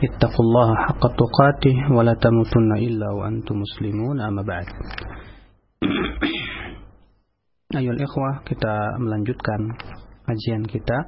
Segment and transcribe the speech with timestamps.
[0.00, 4.16] ittaqullaha haqqa tuqatih wa la tamutunna illa wa antum muslimun.
[4.22, 4.68] Amma ba'd.
[7.78, 9.76] Ayol ikhwah kita melanjutkan
[10.24, 10.98] kajian kita.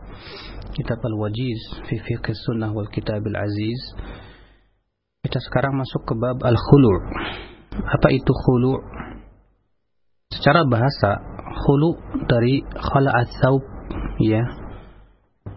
[0.74, 3.80] Kitab al-wajiz fi fiqh sunnah wal kitab al-aziz.
[5.24, 7.01] Kita sekarang masuk ke bab al-khulu'
[7.82, 8.79] apa itu khulu'
[10.30, 11.19] secara bahasa
[11.66, 11.98] khulu'
[12.30, 13.62] dari khala'at thawb
[14.23, 14.43] ya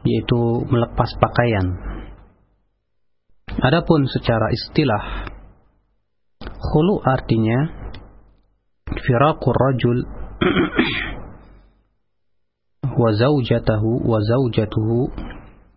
[0.01, 0.39] yaitu
[0.71, 1.67] melepas pakaian.
[3.57, 5.33] Adapun secara istilah
[6.37, 7.89] khulu artinya
[8.85, 9.97] firaqur rajul
[13.01, 15.09] wa zaujatahu wa zaujatuhu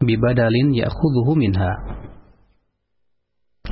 [0.05, 1.73] bibadalin ya'khudhuhu minha.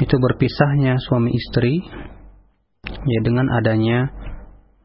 [0.00, 1.84] Itu berpisahnya suami istri
[2.88, 4.08] ya dengan adanya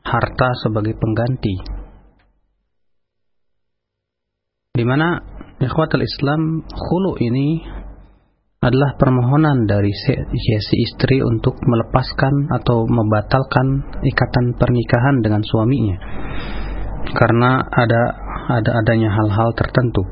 [0.03, 1.63] harta sebagai pengganti.
[4.73, 5.21] Di mana
[5.61, 7.82] ikhwatul Islam khulu ini
[8.63, 15.99] adalah permohonan dari si, si istri untuk melepaskan atau membatalkan ikatan pernikahan dengan suaminya
[17.11, 18.01] karena ada
[18.43, 20.03] ada adanya hal-hal tertentu.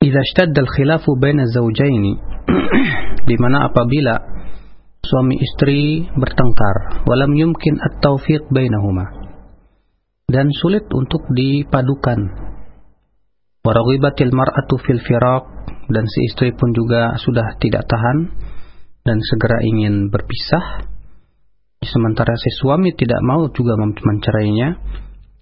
[0.00, 2.12] Idza ishtadda al-khilafu baina zawjaini
[3.28, 4.16] di mana apabila
[5.04, 9.06] suami istri bertengkar walam yumkin at-taufiq bainahuma
[10.26, 12.18] dan sulit untuk dipadukan
[13.66, 15.44] waraghibatil mar'atu fil firaq.
[15.86, 18.30] Dan si istri pun juga sudah tidak tahan
[19.06, 20.86] dan segera ingin berpisah.
[21.82, 24.74] Sementara si suami tidak mau juga mencerainya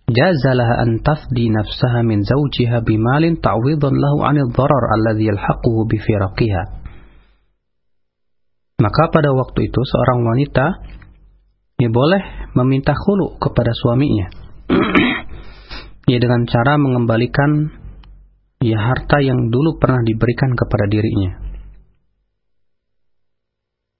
[0.04, 6.62] jazalah an tafdi nafsaha min zawjiha bimalin ta'widan lahu 'anil dharar alladhi yalhaquhu bi firaqiha.
[8.84, 10.66] Maka pada waktu itu seorang wanita
[11.80, 14.28] ya boleh meminta khulu kepada suaminya.
[16.04, 17.72] Ya dengan cara mengembalikan
[18.64, 21.36] ya harta yang dulu pernah diberikan kepada dirinya.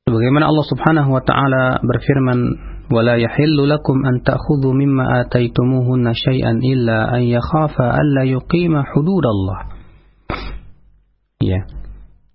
[0.09, 2.39] Sebagaimana Allah Subhanahu wa taala berfirman,
[2.89, 9.61] "Wala yahillu lakum an ta'khudhu mimma ataitumuhunna syai'an illa an yakhafa alla yuqima hududallah."
[11.45, 11.69] Ya.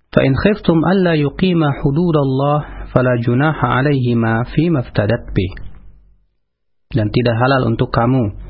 [0.09, 5.53] Fa in khiftum alla yuqima hududallah fala junaha 'alaihima fima iftadat bih.
[6.89, 8.48] Dan tidak halal untuk kamu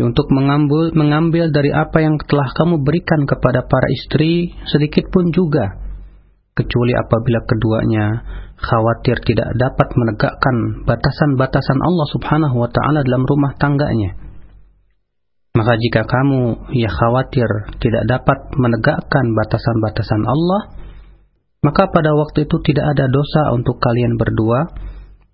[0.00, 5.76] untuk mengambil mengambil dari apa yang telah kamu berikan kepada para istri sedikit pun juga.
[6.56, 8.06] Kecuali apabila keduanya
[8.60, 14.16] khawatir tidak dapat menegakkan batasan-batasan Allah Subhanahu wa taala dalam rumah tangganya.
[15.56, 17.48] Maka jika kamu ya khawatir
[17.82, 20.80] tidak dapat menegakkan batasan-batasan Allah
[21.60, 24.72] maka pada waktu itu tidak ada dosa untuk kalian berdua.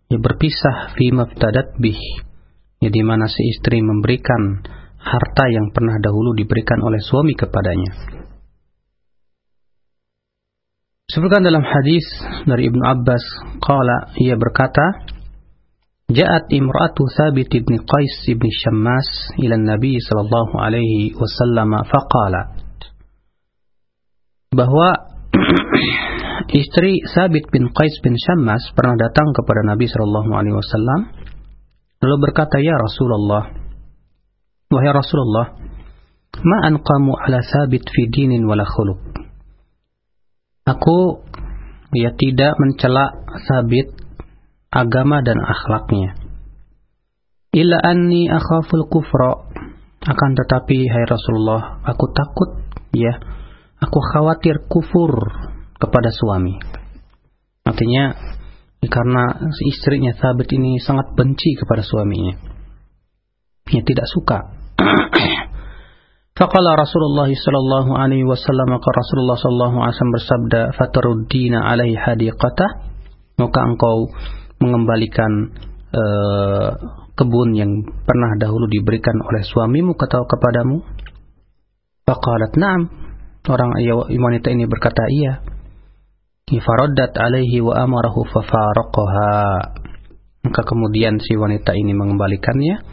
[0.07, 1.99] Ya berpisah fi maftadat bih
[2.87, 4.63] ya di mana si istri memberikan
[5.03, 7.93] harta yang pernah dahulu diberikan oleh suami kepadanya.
[11.07, 12.03] Sebutkan dalam hadis
[12.47, 13.23] dari Ibnu Abbas,
[13.63, 15.07] qala ia berkata,
[16.07, 22.55] Ja'at imra'atu Thabit ibn Qais ibn Shammas ila Nabi sallallahu alaihi wasallam faqalat
[24.55, 25.19] bahwa
[26.63, 31.01] istri Thabit bin Qais bin Shammas pernah datang kepada Nabi sallallahu alaihi wasallam
[32.03, 33.53] Lalu berkata, Ya Rasulullah,
[34.67, 35.47] Wahai Rasulullah,
[36.37, 39.01] Ma anqamu ala sabit fi dinin wala khuluq.
[40.69, 41.25] Aku
[41.97, 43.15] ya tidak mencela
[43.49, 43.95] sabit
[44.69, 46.19] agama dan akhlaknya.
[47.57, 49.49] Illa anni akhaful kufra.
[50.07, 52.63] Akan tetapi, hai Rasulullah, aku takut,
[52.95, 53.17] ya,
[53.81, 55.11] aku khawatir kufur
[55.83, 56.55] kepada suami.
[57.67, 58.15] Artinya,
[58.87, 62.35] karena istrinya Thabit ini sangat benci kepada suaminya.
[63.71, 64.39] Ia tidak suka.
[66.37, 72.71] Faqala Rasulullah sallallahu alaihi wasallam maka Rasulullah sallallahu alaihi wasallam bersabda fataruddina alaihi hadiqatah
[73.41, 74.13] maka engkau
[74.61, 75.33] mengembalikan
[75.97, 76.77] uh,
[77.17, 77.73] kebun yang
[78.05, 80.85] pernah dahulu diberikan oleh suamimu kata kepadamu
[82.05, 82.87] Faqalat na'am
[83.49, 83.73] orang
[84.13, 85.56] wanita ini berkata iya
[86.47, 89.35] Faraddat alaihi wa amarahu fafaraqaha.
[90.47, 92.87] Maka kemudian si wanita ini mengembalikannya.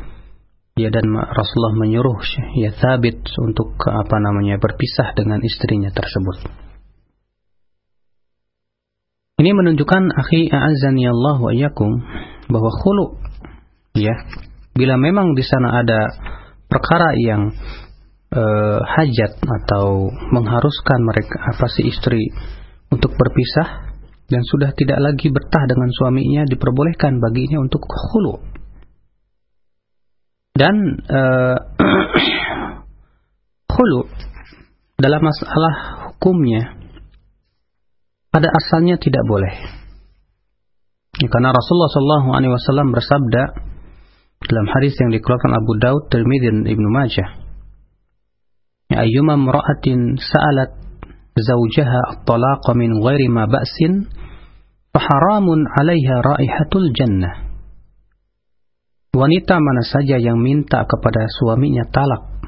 [0.74, 2.18] Ya dan Rasulullah menyuruh
[2.58, 6.50] ya Thabit untuk apa namanya berpisah dengan istrinya tersebut.
[9.38, 11.94] Ini menunjukkan akhi a'azzani Allah wa iyyakum
[12.50, 13.22] bahwa khulu
[13.94, 14.18] ya
[14.74, 16.10] bila memang di sana ada
[16.66, 17.54] perkara yang
[18.34, 22.34] uh, hajat atau mengharuskan mereka apa si istri
[22.94, 23.98] untuk berpisah
[24.30, 28.38] dan sudah tidak lagi bertah dengan suaminya diperbolehkan baginya untuk khulu
[30.54, 30.76] dan
[31.10, 31.58] uh,
[33.74, 34.02] khulu
[35.02, 35.74] dalam masalah
[36.14, 36.78] hukumnya
[38.30, 39.54] pada asalnya tidak boleh
[41.18, 43.74] ya, karena Rasulullah SAW bersabda
[44.44, 47.30] dalam hadis yang dikeluarkan Abu Daud, Tirmidzi dan Ibnu Majah.
[48.92, 50.83] Ya ayyuma imra'atin sa'alat
[51.38, 54.06] zawjaha at-talaqa min ghairi ma ba'sin
[54.94, 57.54] faharamun 'alaiha raihatul jannah.
[59.14, 62.42] Wanita mana saja yang minta kepada suaminya talak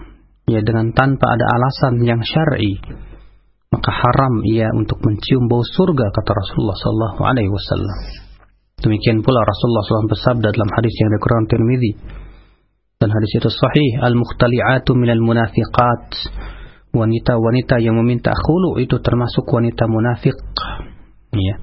[0.50, 2.82] ya dengan tanpa ada alasan yang syar'i
[3.76, 7.98] maka haram ia untuk mencium bau surga kata Rasulullah sallallahu alaihi wasallam.
[8.80, 11.92] Demikian pula Rasulullah SAW bersabda dalam hadis yang dikeluarkan Tirmidzi
[13.00, 16.04] dan hadis itu sahih al-mukhtali'atu minal munafiqat
[16.96, 20.36] wanita-wanita yang meminta khulu itu termasuk wanita munafik
[21.36, 21.56] ya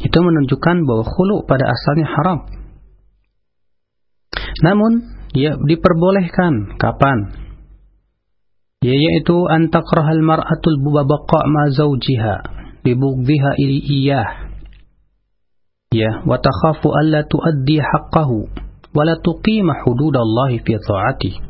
[0.00, 2.38] itu menunjukkan bahwa khulu pada asalnya haram.
[4.64, 4.92] Namun
[5.36, 6.80] ya diperbolehkan.
[6.80, 7.36] Kapan?
[8.80, 12.34] Ya, yaitu antakrahal mar'atul bubabaqa ma zawjiha
[12.80, 14.28] libughdhiha iyah
[15.92, 18.48] ya wa takhafu alla tuaddi haqqahu
[18.96, 21.49] wa la tuqima hududallahi fi ta'ati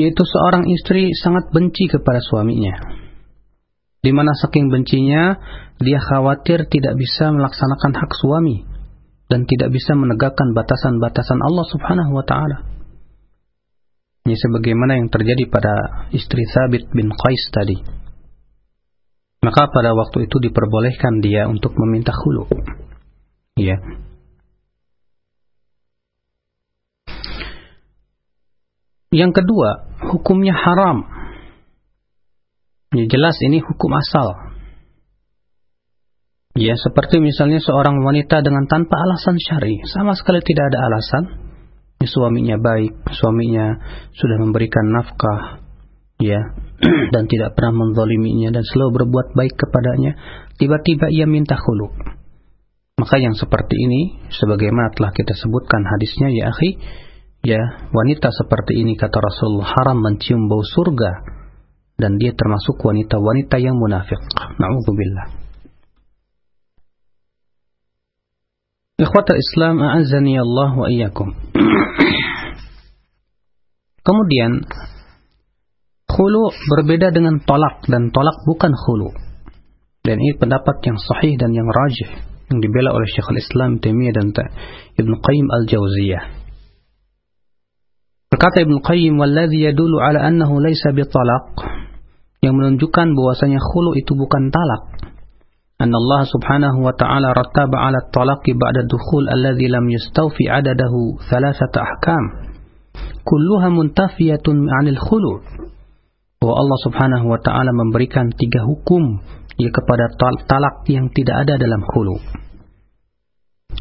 [0.00, 3.00] yaitu seorang istri sangat benci kepada suaminya
[4.00, 5.36] di mana saking bencinya
[5.80, 8.64] dia khawatir tidak bisa melaksanakan hak suami
[9.28, 12.58] dan tidak bisa menegakkan batasan-batasan Allah Subhanahu wa taala.
[14.26, 17.76] Ini sebagaimana yang terjadi pada istri Thabit bin Qais tadi.
[19.40, 22.44] Maka pada waktu itu diperbolehkan dia untuk meminta hulu.
[23.56, 23.80] Ya.
[29.10, 31.02] Yang kedua, hukumnya haram.
[32.94, 34.54] Ya, jelas ini hukum asal.
[36.54, 41.24] Ya, seperti misalnya seorang wanita dengan tanpa alasan syari, sama sekali tidak ada alasan.
[42.02, 43.82] Ya, suaminya baik, suaminya
[44.14, 45.62] sudah memberikan nafkah,
[46.22, 46.40] ya,
[47.14, 50.14] dan tidak pernah menzaliminya dan selalu berbuat baik kepadanya,
[50.58, 51.92] tiba-tiba ia minta khulu.
[52.98, 54.00] Maka yang seperti ini,
[54.34, 56.70] sebagaimana telah kita sebutkan hadisnya, ya akhi,
[57.40, 57.60] ya
[57.92, 61.40] wanita seperti ini kata Rasulullah haram mencium bau surga
[62.00, 64.20] dan dia termasuk wanita-wanita yang munafik.
[64.56, 65.26] Na'udzubillah.
[69.00, 71.32] Ikhwatal Islam a'azzani Allah wa iyyakum.
[74.06, 74.64] Kemudian
[76.10, 79.14] Khulu berbeda dengan tolak dan tolak bukan khulu.
[80.02, 82.10] Dan ini pendapat yang sahih dan yang rajih
[82.50, 84.34] yang dibela oleh Syekhul Islam Taimiyah dan
[84.98, 86.39] Ibn Qayyim Al-Jauziyah.
[88.30, 91.50] Berkata Ibn Qayyim, "Walladhi yadulu ala annahu laysa bitalaq"
[92.40, 95.10] yang menunjukkan bahwasanya khulu itu bukan talak.
[95.82, 101.82] Anna Allah Subhanahu wa ta'ala rattaba 'ala at-talaqi ba'da dukhul alladhi lam yastawfi 'adadahu thalathata
[101.82, 102.24] ahkam.
[103.26, 105.68] Kulluha muntafiyatun 'anil khulu'
[106.40, 109.20] bahwa Allah Subhanahu wa taala memberikan tiga hukum
[109.60, 110.08] ya kepada
[110.48, 112.16] talak yang tidak ada dalam hulu.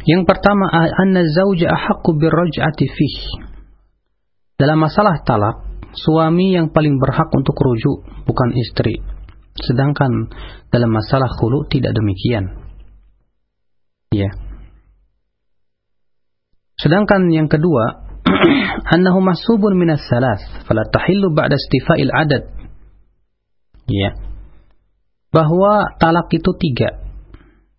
[0.04, 3.16] Yang pertama anna zauja ahaqqu birraj'ati fih.
[4.60, 9.00] Dalam masalah talak, suami yang paling berhak untuk rujuk bukan istri.
[9.56, 10.28] Sedangkan
[10.68, 12.60] dalam masalah hulu tidak demikian.
[14.12, 14.36] Ya.
[16.76, 18.10] Sedangkan yang kedua,
[18.94, 22.44] annahu masubun minas salas fala tahillu ba'da istifa'il adad
[23.90, 24.12] ya
[25.30, 27.06] bahwa talak itu tiga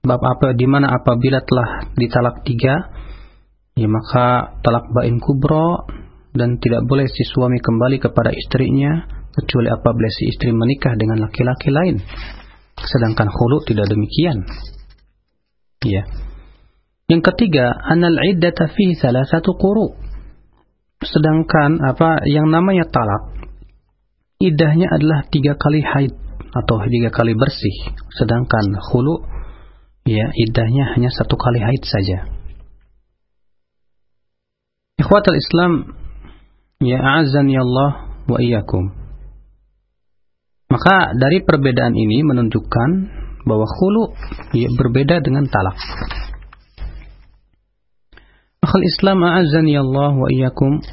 [0.01, 2.89] bab apa di mana apabila telah ditalak tiga
[3.77, 5.87] ya maka talak bain kubro
[6.37, 11.71] dan tidak boleh si suami kembali kepada istrinya kecuali apabila si istri menikah dengan laki-laki
[11.71, 11.99] lain
[12.79, 14.47] sedangkan khulu tidak demikian
[15.87, 16.03] ya
[17.11, 20.11] yang ketiga anal iddata salah satu quru
[21.01, 23.33] Sedangkan apa yang namanya talak
[24.37, 26.13] idahnya adalah tiga kali haid
[26.53, 27.97] atau tiga kali bersih.
[28.21, 29.25] Sedangkan hulu
[30.05, 32.29] ya idahnya hanya satu kali haid saja.
[35.01, 35.73] Ikhwatul Islam
[36.81, 38.89] ya a'azzani Allah wa iyyakum.
[40.73, 42.91] Maka dari perbedaan ini menunjukkan
[43.45, 44.17] bahwa hulu
[44.57, 45.77] ya, berbeda dengan talak.
[48.65, 50.81] Akhul Islam a'azzani Allah wa iyyakum.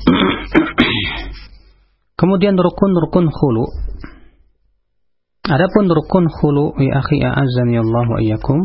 [2.19, 3.65] Kemudian rukun-rukun khulu.
[5.47, 8.59] Adapun rukun khulu ya akhi a'azzani Allah wa iyyakum.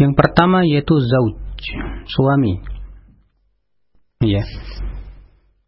[0.00, 1.36] Yang pertama yaitu zauj,
[2.08, 2.64] suami.
[4.24, 4.48] Ya.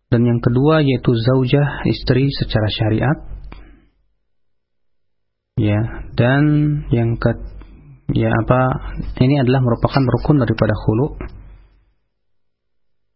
[0.06, 3.18] Dan yang kedua yaitu zaujah, istri secara syariat.
[5.56, 5.80] Ya,
[6.14, 6.44] dan
[6.92, 7.32] yang ke
[8.12, 8.60] ya apa
[9.18, 11.06] ini adalah merupakan rukun daripada khulu.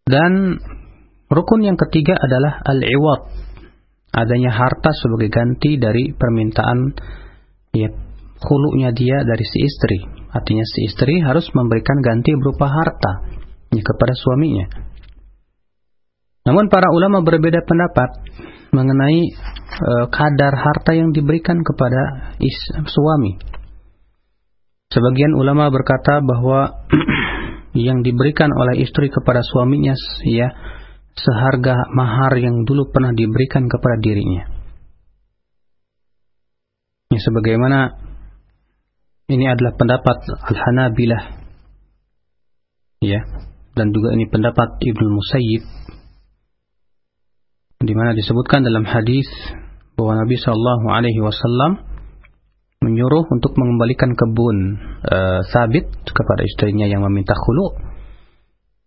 [0.09, 0.59] Dan
[1.31, 3.31] rukun yang ketiga adalah al-iwad,
[4.11, 6.99] adanya harta sebagai ganti dari permintaan
[7.71, 7.93] ya
[8.41, 9.99] khulunya dia dari si istri.
[10.33, 13.13] Artinya si istri harus memberikan ganti berupa harta
[13.71, 14.90] ya, kepada suaminya.
[16.41, 18.11] Namun para ulama berbeda pendapat
[18.73, 19.21] mengenai
[19.69, 22.57] e, kadar harta yang diberikan kepada is,
[22.89, 23.37] suami.
[24.91, 26.89] Sebagian ulama berkata bahwa
[27.77, 29.95] yang diberikan oleh istri kepada suaminya
[30.27, 30.51] ya
[31.15, 34.49] seharga mahar yang dulu pernah diberikan kepada dirinya.
[37.11, 37.99] Ya, sebagaimana
[39.31, 40.17] ini adalah pendapat
[40.47, 41.23] Al-Hanabilah.
[43.03, 43.21] Ya,
[43.75, 45.65] dan juga ini pendapat Ibnu Musayyib
[47.91, 49.27] di mana disebutkan dalam hadis
[49.99, 51.83] bahwa Nabi Shallallahu alaihi wasallam
[52.87, 54.79] menyuruh untuk mengembalikan kebun
[55.11, 57.75] uh, Sabit kepada istrinya yang meminta khulu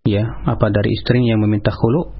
[0.07, 2.15] ya apa dari istrinya yang meminta khulu.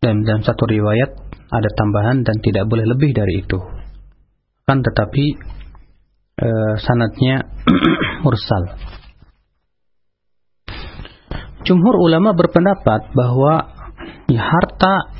[0.00, 1.14] Dan dalam satu riwayat
[1.52, 3.54] ada tambahan dan tidak boleh lebih dari itu.
[4.66, 5.24] Kan tetapi
[6.42, 6.48] e,
[6.82, 7.46] sanatnya
[8.26, 8.66] mursal
[11.62, 13.70] Jumhur ulama berpendapat bahwa
[14.26, 15.11] ya, harta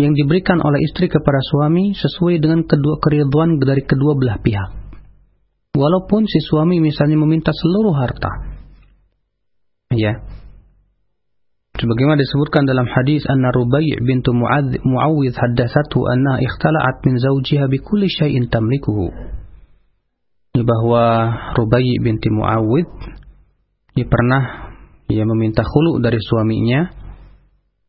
[0.00, 4.70] yang diberikan oleh istri kepada suami sesuai dengan kedua keriduan dari kedua belah pihak.
[5.72, 8.60] Walaupun si suami misalnya meminta seluruh harta.
[9.92, 10.24] Ya,
[11.76, 18.08] sebagaimana disebutkan dalam hadis anna Rubai' bintu Muawwidh haddatsatu anna ikhtala'at min zawjiha bi kulli
[18.08, 19.12] syai'in tamlikuhu
[20.60, 21.04] bahwa
[21.56, 22.92] Rubai' binti Muawwidh
[23.96, 24.72] dia pernah
[25.08, 26.92] ia meminta khulu dari suaminya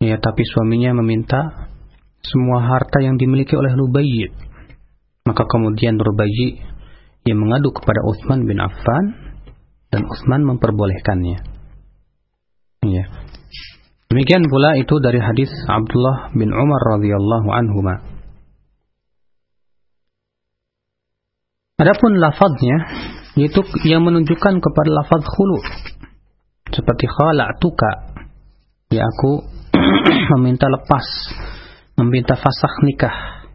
[0.04, 1.63] ya tapi suaminya meminta
[2.24, 4.32] semua harta yang dimiliki oleh Rubai'
[5.28, 6.60] maka kemudian Rubai'
[7.24, 9.36] ia mengadu kepada Utsman bin Affan
[9.88, 11.38] dan Utsman memperbolehkannya.
[12.84, 13.06] Ya
[14.14, 17.82] Demikian pula itu dari hadis Abdullah bin Umar radhiyallahu anhu.
[21.82, 22.78] Adapun lafadznya
[23.34, 25.58] yaitu yang menunjukkan kepada lafadz khulu
[26.70, 27.92] seperti khala'tuka
[28.94, 29.42] ya aku
[30.38, 31.06] meminta lepas
[32.00, 33.46] meminta fasakh nikah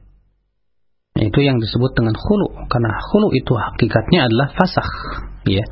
[1.19, 4.93] itu yang disebut dengan khulu karena khulu itu hakikatnya adalah fasakh
[5.51, 5.67] ya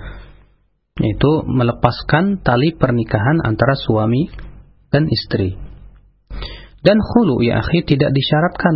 [0.96, 4.32] yaitu melepaskan tali pernikahan antara suami
[4.88, 5.52] dan istri.
[6.80, 8.74] Dan hulu ya akhi tidak disyaratkan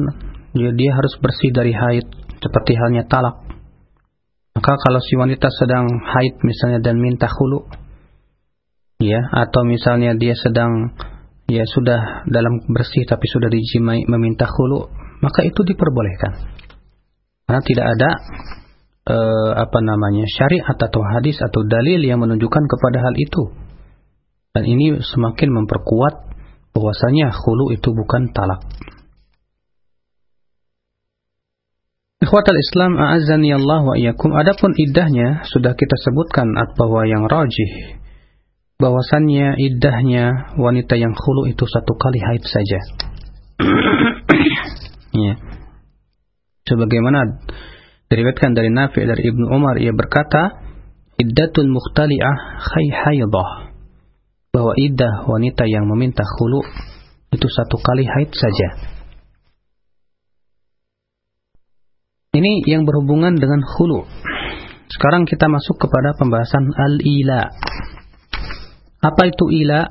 [0.52, 2.04] ya, dia harus bersih dari haid
[2.42, 3.40] seperti halnya talak.
[4.52, 7.70] Maka kalau si wanita sedang haid misalnya dan minta hulu
[9.00, 10.92] ya atau misalnya dia sedang
[11.50, 14.86] ya sudah dalam bersih tapi sudah dijimai meminta hulu
[15.20, 16.32] maka itu diperbolehkan.
[17.44, 18.10] Karena tidak ada
[19.10, 23.42] eh, apa namanya syariat atau hadis atau dalil yang menunjukkan kepada hal itu.
[24.50, 26.14] Dan ini semakin memperkuat
[26.74, 28.62] bahwasanya khulu itu bukan talak.
[32.20, 34.36] Ikhwatal Islam a'azzani Allah wa iyyakum.
[34.36, 37.99] Adapun iddahnya sudah kita sebutkan bahwa yang rajih
[38.80, 42.80] bahwasannya iddahnya wanita yang khulu itu satu kali haid saja.
[45.28, 45.34] ya.
[46.64, 47.44] Sebagaimana
[48.08, 50.64] diriwayatkan dari Nafi' dari Ibnu Umar ia berkata,
[51.20, 53.70] iddatul mukhtali'ah khay haidah
[54.50, 56.64] bahwa idah wanita yang meminta khulu
[57.30, 58.68] itu satu kali haid saja.
[62.30, 64.06] Ini yang berhubungan dengan khulu.
[64.90, 67.50] Sekarang kita masuk kepada pembahasan al-ila.
[69.00, 69.88] Apa itu ila?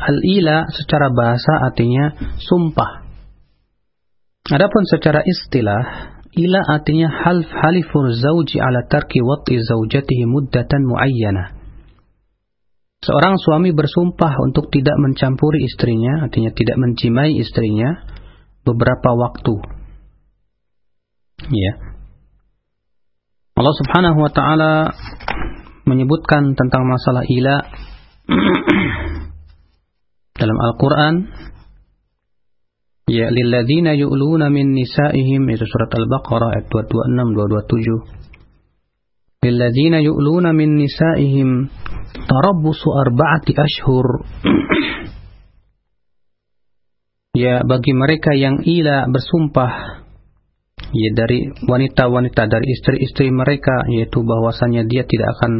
[0.00, 3.04] Al-ila secara bahasa artinya sumpah.
[4.48, 11.60] Adapun secara istilah, ila artinya half halifur zauji ala tarki wat'i zaujatihi muddatan muayyanah
[13.00, 17.96] Seorang suami bersumpah untuk tidak mencampuri istrinya, artinya tidak mencimai istrinya
[18.60, 19.56] beberapa waktu.
[21.48, 21.72] Ya.
[23.56, 24.72] Allah Subhanahu wa taala
[25.88, 27.56] menyebutkan tentang masalah ila
[30.40, 31.14] dalam Al-Qur'an
[33.10, 37.34] Ya lilladzina yu'luna min nisaihim itu surat Al-Baqarah ayat 226
[38.14, 38.20] 227
[39.40, 41.72] lilladzina yu'luna min nisaihim
[42.28, 44.06] tarabbusu arba'ati ashhur.
[47.30, 50.02] Ya bagi mereka yang ila bersumpah
[50.90, 55.52] ya dari wanita-wanita dari istri-istri mereka yaitu bahwasanya dia tidak akan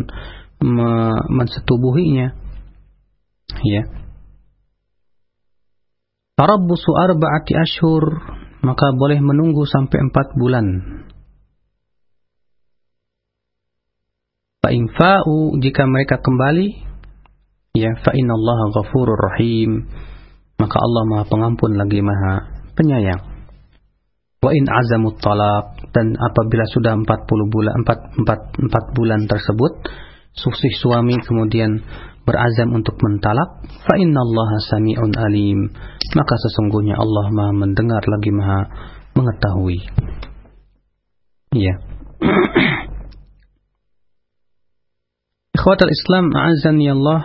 [0.67, 2.40] me mensetubuhinya
[3.65, 3.83] ya.
[6.41, 8.05] Tarabbusu arba'ati ashur
[8.61, 10.67] maka boleh menunggu sampai empat bulan.
[14.61, 16.69] Fa'infa'u jika mereka kembali
[17.73, 19.89] ya fa innallaha ghafurur rahim.
[20.61, 23.21] Maka Allah Maha Pengampun lagi Maha Penyayang.
[24.41, 27.05] Wa in azamut talaq dan apabila sudah 40
[27.53, 29.73] bulan 4, 4, 4 bulan tersebut
[30.33, 31.85] suksih suami kemudian
[32.25, 35.71] berazam untuk mentalak fa innallaha sami'un alim.
[36.17, 38.61] Maka sesungguhnya Allah Maha mendengar lagi Maha
[39.15, 39.79] mengetahui.
[41.55, 41.75] Ya.
[45.61, 47.21] Ikhwatal Islam a'azzani Allah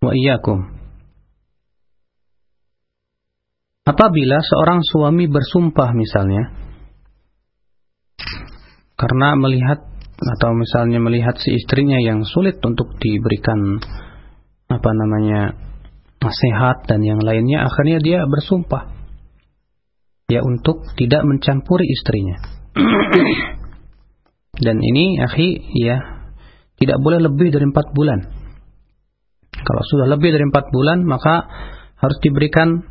[0.00, 0.64] wa iyyakum.
[3.82, 6.54] Apabila seorang suami bersumpah misalnya
[8.94, 9.91] karena melihat
[10.38, 13.82] atau misalnya melihat si istrinya yang sulit untuk diberikan
[14.70, 15.58] apa namanya
[16.22, 18.94] nasihat dan yang lainnya akhirnya dia bersumpah
[20.30, 22.38] ya untuk tidak mencampuri istrinya
[24.64, 25.48] dan ini akhi
[25.82, 26.22] ya
[26.82, 28.18] tidak boleh lebih dari empat bulan.
[29.54, 31.46] Kalau sudah lebih dari empat bulan, maka
[32.02, 32.82] harus diberikan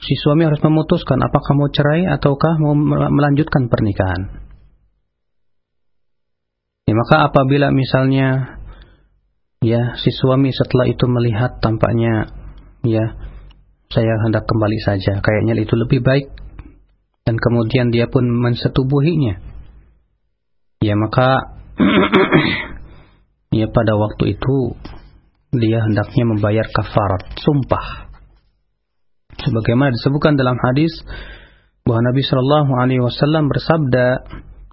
[0.00, 2.72] si suami harus memutuskan apakah mau cerai ataukah mau
[3.12, 4.43] melanjutkan pernikahan.
[6.84, 8.60] Ya, maka apabila misalnya
[9.64, 12.28] ya si suami setelah itu melihat tampaknya
[12.84, 13.16] ya
[13.88, 16.28] saya hendak kembali saja, kayaknya itu lebih baik
[17.24, 19.40] dan kemudian dia pun mensetubuhinya.
[20.84, 21.56] Ya maka
[23.58, 24.76] ya pada waktu itu
[25.56, 28.10] dia hendaknya membayar kafarat sumpah
[29.40, 30.90] sebagaimana disebutkan dalam hadis
[31.84, 34.06] bahwa Nabi Shallallahu alaihi wasallam bersabda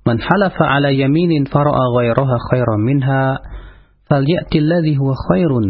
[0.08, 3.42] man halafa ala yaminin fara'a ghairaha khairan minha
[4.10, 5.66] falyati alladhi huwa khairun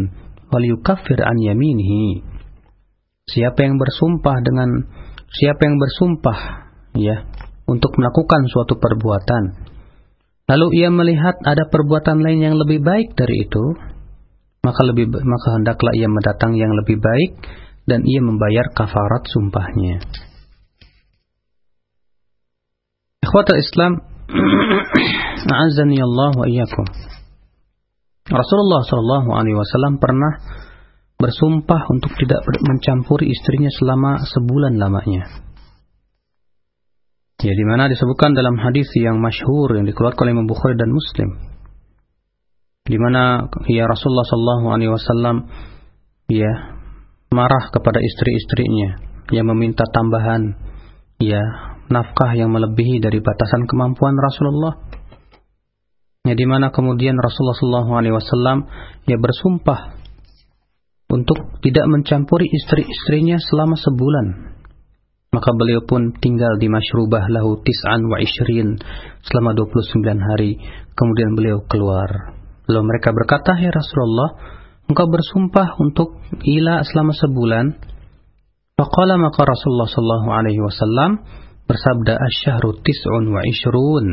[0.48, 2.24] wal yukaffir an yaminihi
[3.28, 4.68] siapa yang bersumpah dengan
[5.28, 6.38] siapa yang bersumpah
[6.96, 7.16] ya
[7.68, 9.72] untuk melakukan suatu perbuatan
[10.52, 13.64] lalu ia melihat ada perbuatan lain yang lebih baik dari itu,
[14.60, 17.40] maka lebih maka hendaklah ia mendatang yang lebih baik
[17.88, 20.02] dan ia membayar kafarat sumpahnya.
[23.22, 23.92] Ikhwatul Islam,
[25.52, 26.86] a'azzani Allah wa iyyakum.
[28.30, 30.38] Rasulullah Shallallahu alaihi wasallam pernah
[31.18, 35.42] bersumpah untuk tidak mencampuri istrinya selama sebulan lamanya.
[37.42, 41.30] Ya, di mana disebutkan dalam hadis yang masyhur yang dikeluarkan oleh Imam Bukhari dan Muslim.
[42.86, 45.36] Di mana ya Rasulullah sallallahu alaihi wasallam
[46.30, 46.50] ya
[47.34, 48.98] marah kepada istri-istrinya
[49.34, 50.54] yang meminta tambahan
[51.18, 51.42] ya
[51.92, 54.80] nafkah yang melebihi dari batasan kemampuan Rasulullah.
[56.24, 58.64] Ya di mana kemudian Rasulullah wasallam
[59.04, 60.00] ya bersumpah
[61.12, 64.52] untuk tidak mencampuri istri-istrinya selama sebulan
[65.32, 68.76] maka beliau pun tinggal di masyrubah lahu tis'an wa ishrin
[69.24, 70.60] selama 29 hari.
[70.92, 72.36] Kemudian beliau keluar.
[72.68, 74.36] Lalu mereka berkata, Ya Rasulullah,
[74.92, 77.80] engkau bersumpah untuk ila selama sebulan.
[78.76, 81.24] Faqala maka Rasulullah wasallam
[81.72, 84.06] bersabda asyahru tis'un wa ishrun.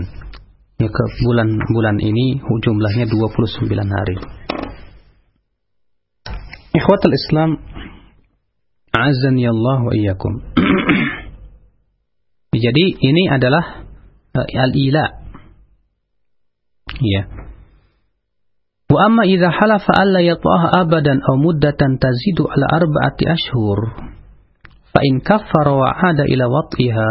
[0.79, 4.15] Ya ke bulan-bulan ini jumlahnya 29 hari.
[6.71, 7.59] Ikhwatul Islam,
[8.95, 10.39] Azani Allah wa iyyakum.
[12.63, 13.83] Jadi ini adalah
[14.39, 15.05] uh, al-ila.
[17.03, 17.27] Ya.
[18.87, 23.79] Wa amma idza halafa alla yata'aha abadan aw muddatan tazidu ala arba'ati ashhur
[24.89, 25.93] fa in kaffara wa
[26.25, 27.09] ila wat'iha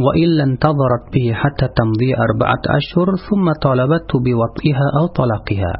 [0.00, 5.74] intadharat bihi hatta tamdi arba'at ashhur thumma talabatu bi wat'iha aw talaqiha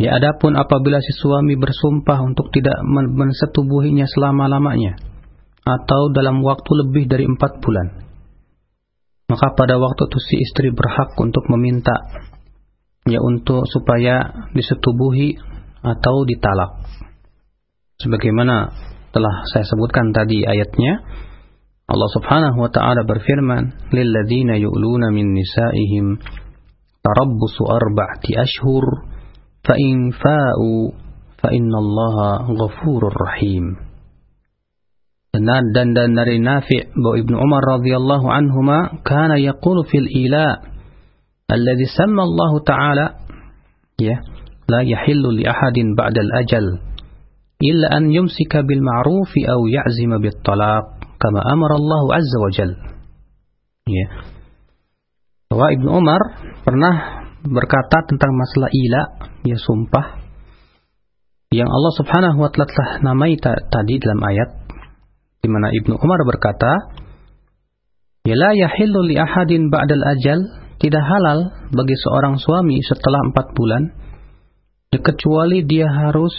[0.00, 4.96] Ya adapun apabila si suami bersumpah untuk tidak mensetubuhinya selama-lamanya
[5.60, 8.00] atau dalam waktu lebih dari empat bulan,
[9.28, 11.92] maka pada waktu itu si istri berhak untuk meminta
[13.04, 15.36] ya untuk supaya disetubuhi
[15.84, 16.80] atau ditalak.
[18.00, 18.72] Sebagaimana
[19.12, 21.04] telah saya sebutkan tadi ayatnya,
[21.90, 26.16] Allah Subhanahu wa taala berfirman, "Lilladzina yu'luna min nisa'ihim
[27.02, 29.10] tarabbusu arba'ati ashhur"
[29.60, 30.82] فإن فاءوا
[31.44, 32.16] فإن الله
[32.48, 33.64] غفور رحيم
[35.36, 40.64] dan dan dari Nafi' bahwa Ibnu Umar radhiyallahu anhuma kana yaqulu fil ila
[41.52, 43.06] alladhi samma Allah taala
[44.00, 44.16] ya
[44.64, 46.66] la yahillu li ahadin ba'da al ajal
[47.60, 52.90] illa an yumsika bil ma'ruf aw ya'zima bit talaq kama amara Allah azza wa jalla
[53.90, 54.06] Ya.
[55.50, 56.20] Bahwa Ibnu Umar
[56.62, 59.02] pernah berkata tentang masalah ila,
[59.42, 60.06] ya sumpah
[61.50, 64.50] yang Allah Subhanahu wa taala telah namai tadi dalam ayat
[65.42, 66.70] di mana Ibnu Umar berkata,
[68.22, 70.38] "Ya la yahillu li ahadin ba'dal ajal,"
[70.78, 73.82] tidak halal bagi seorang suami setelah empat bulan,
[74.94, 76.32] kecuali dia harus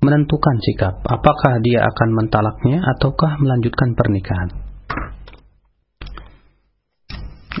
[0.00, 4.50] menentukan sikap, apakah dia akan mentalaknya ataukah melanjutkan pernikahan.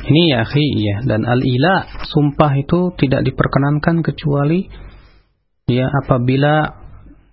[0.06, 4.70] Ini ya akhi ya dan al-ila sumpah itu tidak diperkenankan kecuali
[5.66, 6.86] ya apabila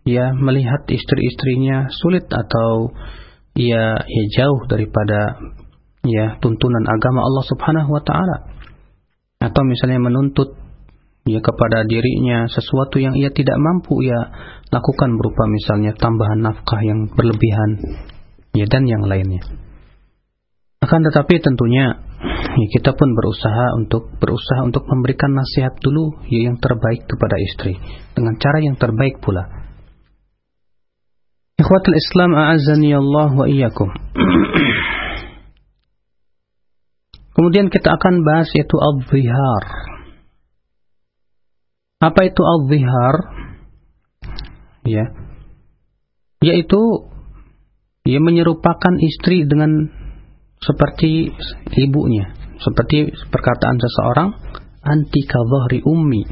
[0.07, 2.95] ya melihat istri-istrinya sulit atau
[3.53, 5.37] ya ya jauh daripada
[6.01, 8.37] ya tuntunan agama Allah Subhanahu wa taala.
[9.43, 10.55] Atau misalnya menuntut
[11.23, 14.19] ya kepada dirinya sesuatu yang ia tidak mampu ya
[14.73, 17.71] lakukan berupa misalnya tambahan nafkah yang berlebihan
[18.57, 19.45] ya dan yang lainnya
[20.83, 21.95] akan tetapi tentunya
[22.53, 27.79] ya kita pun berusaha untuk berusaha untuk memberikan nasihat dulu ya yang terbaik kepada istri
[28.11, 29.47] dengan cara yang terbaik pula.
[31.55, 33.87] Ikhwatul Islam a'azzani Allah wa iyyakum.
[37.33, 39.63] Kemudian kita akan bahas yaitu al-zihar.
[42.03, 43.15] Apa itu al-zihar?
[44.83, 45.15] Ya.
[46.43, 46.79] Yaitu
[48.03, 49.87] ia menyerupakan istri dengan
[50.59, 51.31] seperti
[51.79, 54.29] ibunya, seperti perkataan seseorang
[54.83, 56.23] anti kadhahri ummi.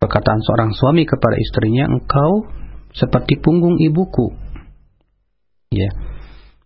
[0.00, 2.48] Perkataan seorang suami kepada istrinya, engkau
[2.92, 4.32] seperti punggung ibuku.
[5.72, 5.88] Ya.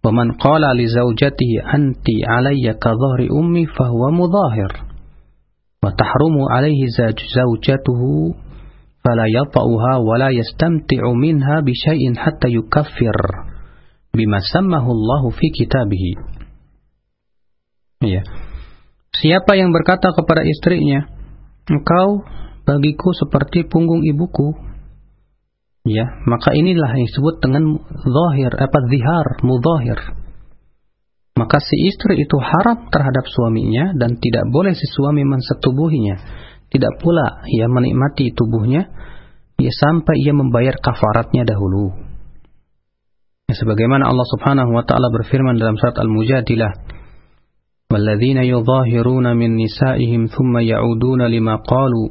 [0.04, 4.72] Waman qala li zaujatihi anti alayya kadhahri ummi fahuwa mudahir.
[5.80, 8.37] Wa tahrumu alayhi zaujatuhu
[9.04, 13.12] fala yata'uha wa la yastamti'u minha bi syai'in hatta yukaffir
[14.16, 16.16] bima sammahu Allah fi kitabih.
[18.00, 18.24] Iya.
[19.14, 21.06] Siapa yang berkata kepada istrinya,
[21.68, 22.24] engkau
[22.64, 24.56] bagiku seperti punggung ibuku,
[25.86, 30.00] ya, maka inilah yang disebut dengan zahir, apa zihar, mudahir.
[31.34, 36.16] Maka si istri itu haram terhadap suaminya dan tidak boleh si suami mensetubuhinya.
[36.73, 38.88] Tidak pula ia menikmati tubuhnya
[39.57, 41.91] ya sampai ia membayar kafaratnya dahulu.
[43.49, 46.99] Ya, sebagaimana Allah Subhanahu wa taala berfirman dalam surat Al-Mujadilah
[47.89, 52.07] والذين يظاهرون من نسائهم ثم يعودون لما قالوا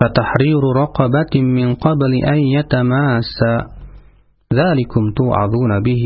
[0.00, 3.54] فتحرير رقبة من قبل أن يتماسا
[4.54, 6.04] ذلكم توعظون به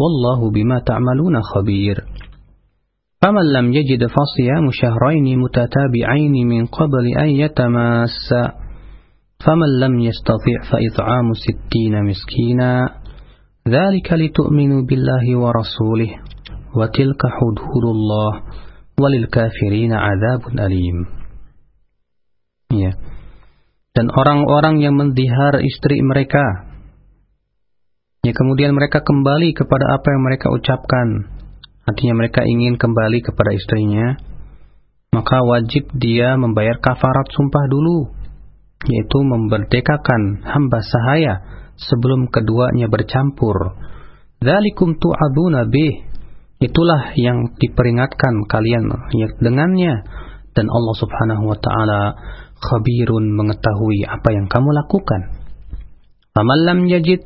[0.00, 2.04] والله بما تعملون خبير
[3.22, 8.42] فمن لم يجد فصيام شهرين متتابعين من قبل أن يتماسا
[9.46, 12.88] فمن لم يستطع فإطعام ستين مسكينا
[13.68, 16.10] ذلك لتؤمنوا بالله ورسوله
[16.72, 18.32] wa tilka hududullah
[18.96, 20.98] walil kafirina adzabun alim.
[22.72, 22.96] Ya.
[23.92, 26.72] Dan orang-orang yang mendihar istri mereka
[28.24, 31.08] ya kemudian mereka kembali kepada apa yang mereka ucapkan.
[31.87, 34.19] Artinya mereka ingin kembali kepada istrinya,
[35.15, 38.11] maka wajib dia membayar kafarat sumpah dulu,
[38.85, 41.33] yaitu memerdekakan hamba sahaya
[41.79, 43.79] sebelum keduanya bercampur.
[44.43, 46.07] Dzalikum tu'aduna bih
[46.57, 48.89] Itulah yang diperingatkan kalian
[49.37, 49.93] dengannya
[50.57, 52.01] dan Allah Subhanahu wa taala
[52.57, 55.37] khabirun mengetahui apa yang kamu lakukan.
[56.33, 57.21] Faman lam yajid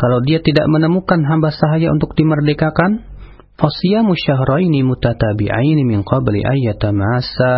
[0.00, 3.04] kalau dia tidak menemukan hamba sahaya untuk dimerdekakan,
[3.60, 7.52] fasiyamu syahraini mutatabi'aini min qabli ayyatamasa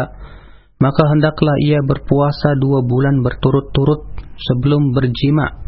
[0.78, 5.64] maka hendaklah ia berpuasa dua bulan berturut-turut sebelum berjima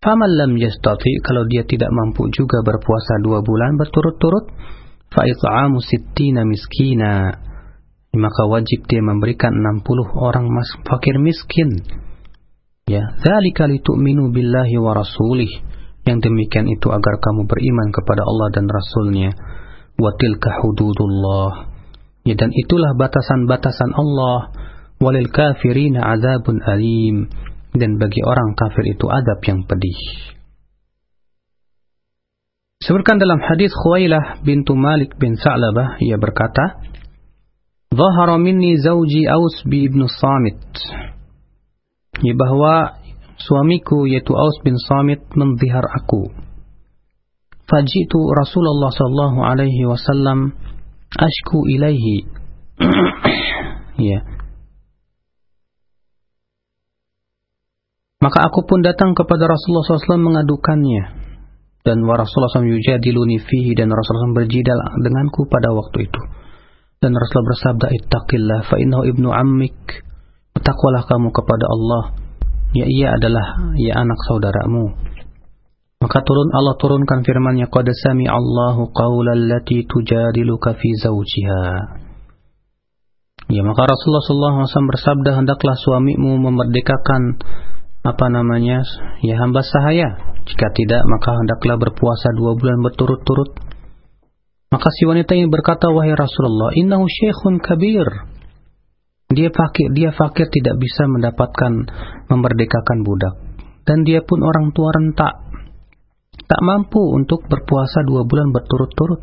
[0.00, 4.48] Faman lam yastati kalau dia tidak mampu juga berpuasa dua bulan berturut-turut,
[5.12, 7.36] fa it'amu sittina miskina.
[8.16, 9.84] Maka wajib dia memberikan 60
[10.16, 10.48] orang
[10.88, 11.84] fakir miskin.
[12.88, 15.04] Ya, dzalika litu'minu billahi wa.
[16.10, 19.30] Yang demikian itu agar kamu beriman kepada Allah dan Rasulnya.
[19.94, 21.70] Wa tilka hududullah.
[22.26, 24.50] Ya, dan itulah batasan-batasan Allah.
[24.98, 27.30] Walil kafirina azabun alim
[27.72, 30.00] dan bagi orang kafir itu adab yang pedih.
[32.80, 36.80] Sebutkan dalam hadis Khuwailah bintu Malik bin Sa'labah ia berkata,
[37.92, 40.64] "Dhahara minni zawji Aus bi ibnu Samit."
[42.20, 42.99] Ya bahwa
[43.40, 46.28] suamiku yaitu Aus bin Samit mendihar aku.
[47.64, 50.52] Fajitu Rasulullah sallallahu alaihi wasallam
[51.14, 52.26] ashku ilaihi.
[54.10, 54.26] ya.
[58.20, 61.20] Maka aku pun datang kepada Rasulullah SAW mengadukannya.
[61.80, 66.20] dan Rasulullah SAW yujadiluni fihi dan Rasulullah SAW berjidal denganku pada waktu itu.
[67.00, 70.04] Dan Rasulullah bersabda, Ittaqillah fa innahu ibnu ammik.
[70.52, 72.19] Bertakwalah kamu kepada Allah.
[72.70, 74.94] Ya ia adalah ya anak saudaramu.
[76.00, 81.64] Maka turun Allah turunkan firman-Nya, Qad sami Allahu qawla allati tujadiluka fi zawjiha.
[83.50, 84.24] Ya, maka Rasulullah
[84.64, 87.42] SAW bersabda, hendaklah suamimu memerdekakan
[88.00, 88.80] apa namanya
[89.20, 90.08] ya hamba sahaya
[90.48, 93.60] jika tidak maka hendaklah berpuasa dua bulan berturut-turut
[94.72, 98.08] maka si wanita ini berkata wahai Rasulullah innahu syekhun kabir
[99.30, 101.72] dia fakir dia fakir tidak bisa mendapatkan
[102.26, 103.34] memerdekakan budak.
[103.86, 105.34] Dan dia pun orang tua rentak.
[106.50, 109.22] Tak mampu untuk berpuasa dua bulan berturut-turut.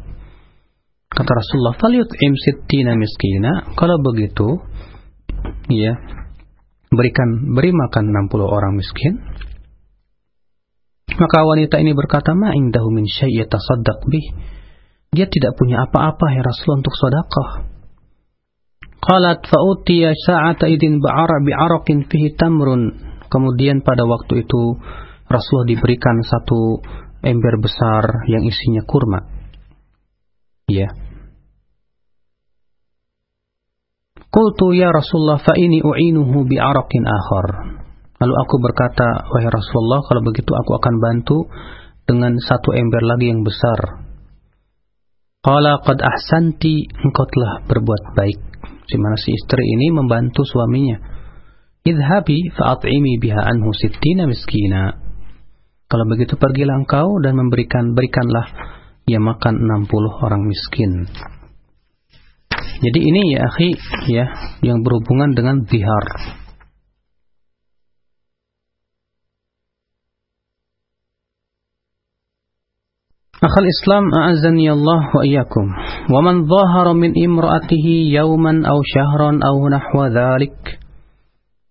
[1.11, 3.75] Kata Rasulullah falyut'im sittina miskina.
[3.75, 4.63] Kalau begitu
[5.67, 5.91] ya
[6.87, 9.19] berikan beri makan 60 orang miskin.
[11.19, 14.27] Maka wanita ini berkata ma indahu min syai' yatasaddaq bih.
[15.11, 17.76] Dia tidak punya apa-apa ya Rasul untuk sedekah
[19.01, 22.93] qalat fa utiya sa'ata idin ba'ara bi'araqin fihi tamrun
[23.27, 24.77] kemudian pada waktu itu
[25.27, 26.81] Rasulullah diberikan satu
[27.21, 29.25] ember besar yang isinya kurma
[30.71, 30.87] ya
[34.27, 37.47] Qultu ya Rasulullah fa ini u'inuhu bi araqin akhar.
[38.21, 41.37] Lalu aku berkata, wahai Rasulullah, kalau begitu aku akan bantu
[42.05, 44.03] dengan satu ember lagi yang besar.
[45.41, 48.39] Qala qad ahsanti, engkau telah berbuat baik.
[48.87, 50.97] Di mana si istri ini membantu suaminya.
[51.83, 54.95] Idhabi fa'at'imi biha anhu sittina miskina.
[55.87, 58.47] Kalau begitu pergilah engkau dan memberikan berikanlah
[59.07, 59.55] ia makan
[59.87, 61.07] 60 orang miskin.
[62.77, 63.69] Jadi ini ya akhi
[64.11, 64.25] ya
[64.61, 66.05] yang berhubungan dengan zihar.
[73.37, 75.65] Akhal Islam a'azani Allah wa iyyakum.
[76.09, 80.57] Wa man dhahara min imra'atihi yawman aw syahran aw nahwa dhalik.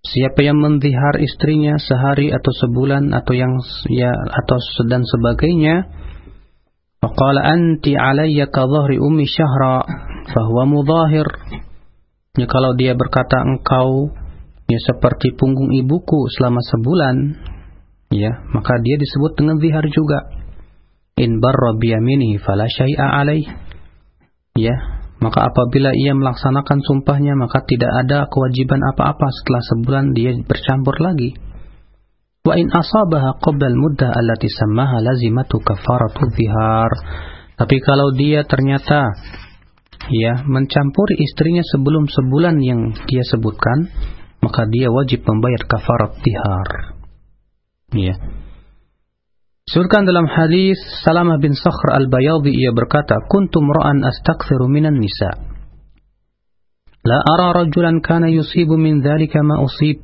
[0.07, 3.59] Siapa yang mendihar istrinya sehari atau sebulan atau yang
[3.90, 5.90] ya atau dan sebagainya
[7.07, 9.87] Faqala anti alayya ka dhahri ummi syahra
[10.33, 11.29] fahuwa mudahir.
[12.35, 14.11] Ya kalau dia berkata engkau
[14.66, 17.16] ya seperti punggung ibuku selama sebulan,
[18.11, 20.36] ya maka dia disebut dengan zihar juga.
[21.16, 23.48] In barra biyaminihi fala syai'a alaih.
[24.52, 24.76] Ya,
[25.16, 31.33] maka apabila ia melaksanakan sumpahnya maka tidak ada kewajiban apa-apa setelah sebulan dia bercampur lagi.
[32.44, 36.92] Wa in asabaha qabla al-muddah allati sammaha lazimatu kafaratu dhihar.
[37.57, 39.16] Tapi kalau dia ternyata
[40.12, 43.88] ya mencampuri istrinya sebelum sebulan yang dia sebutkan,
[44.44, 46.68] maka dia wajib membayar kafarat dhihar.
[47.96, 48.14] Ya.
[49.66, 55.42] Surkan dalam hadis Salamah bin Sakhr al-Bayadhi ia berkata, "Kuntu ra'an astakthiru minan nisa."
[57.07, 60.02] La ara rajulan kana yusibu min dhalika ma usib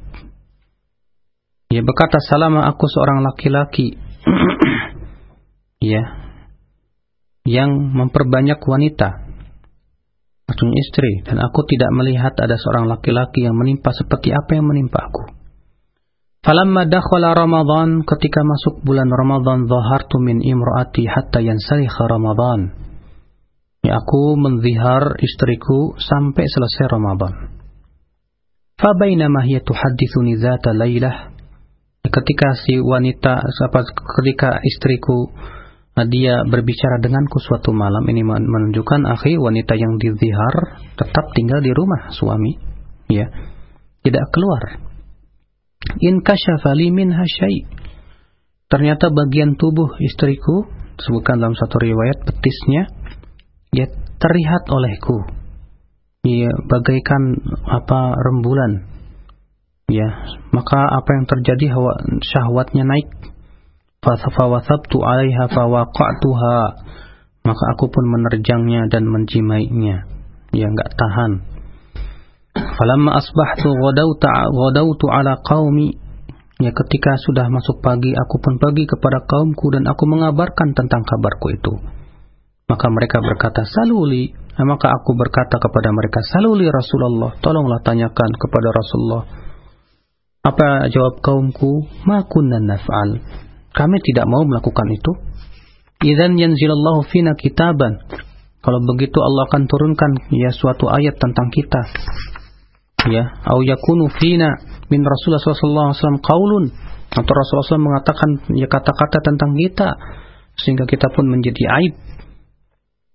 [1.72, 3.96] Ya berkata Salama aku seorang laki-laki
[5.94, 6.04] ya
[7.42, 9.24] yang memperbanyak wanita
[10.46, 15.10] maksudnya istri dan aku tidak melihat ada seorang laki-laki yang menimpa seperti apa yang menimpa
[15.10, 15.41] aku.
[16.42, 22.74] Falamma dakhala Ramadan ketika masuk bulan Ramadan zahartu min imraati hatta yansalikha Ramadan.
[23.86, 27.62] Ya aku menzihar istriku sampai selesai Ramadan.
[28.74, 31.30] Fa bainama hiya tuhaddithuni dzata lailah
[32.10, 33.38] ketika si wanita
[34.18, 35.30] ketika istriku
[35.94, 41.70] eh, dia berbicara denganku suatu malam ini menunjukkan akhi wanita yang dizihar tetap tinggal di
[41.70, 42.58] rumah suami
[43.06, 43.30] ya
[44.02, 44.90] tidak keluar
[46.00, 47.24] in kasyafa li minha
[48.72, 50.64] ternyata bagian tubuh istriku
[50.96, 52.88] sebutkan dalam satu riwayat betisnya
[53.72, 53.88] ya
[54.20, 55.26] terlihat olehku.
[56.22, 57.34] Ya bagaikan
[57.66, 58.86] apa rembulan.
[59.90, 60.08] Ya
[60.54, 63.10] maka apa yang terjadi hawa syahwatnya naik.
[64.02, 66.58] Fawasabtu alaiha fawaqa'tuha
[67.42, 70.06] maka aku pun menerjangnya dan menjimainya.
[70.54, 71.51] Ya enggak tahan
[72.54, 75.96] falamma asbahtu ghadawtu ghadawtu ala qaumi
[76.60, 81.52] ya ketika sudah masuk pagi aku pun pergi kepada kaumku dan aku mengabarkan tentang kabarku
[81.52, 81.74] itu
[82.68, 89.42] maka mereka berkata saluli maka aku berkata kepada mereka saluli Rasulullah tolonglah tanyakan kepada Rasulullah
[90.42, 91.86] apa jawab kaumku?
[92.02, 93.22] Ma kunna naf'al.
[93.70, 95.12] Kami tidak mau melakukan itu.
[96.02, 98.02] Idzan yanzilallahu fina kitaban.
[98.58, 101.82] Kalau begitu Allah akan turunkan ya suatu ayat tentang kita.
[103.10, 104.54] Ya, au yakunu fina
[104.86, 106.64] min Rasulullah sallallahu alaihi wasallam qaulun
[107.12, 109.88] atau Rasulullah SAW mengatakan ya kata-kata tentang kita
[110.56, 111.94] sehingga kita pun menjadi aib.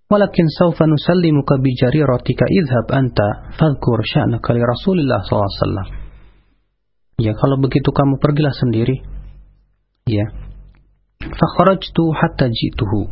[0.07, 5.83] Walakin sawfa nusallimuka bi jariratika idhab anta fadhkur sya'naka li Rasulillah SAW.
[7.17, 9.03] Ya, kalau begitu kamu pergilah sendiri.
[10.07, 10.31] Ya.
[11.17, 13.11] Fakharajtu hatta jituhu.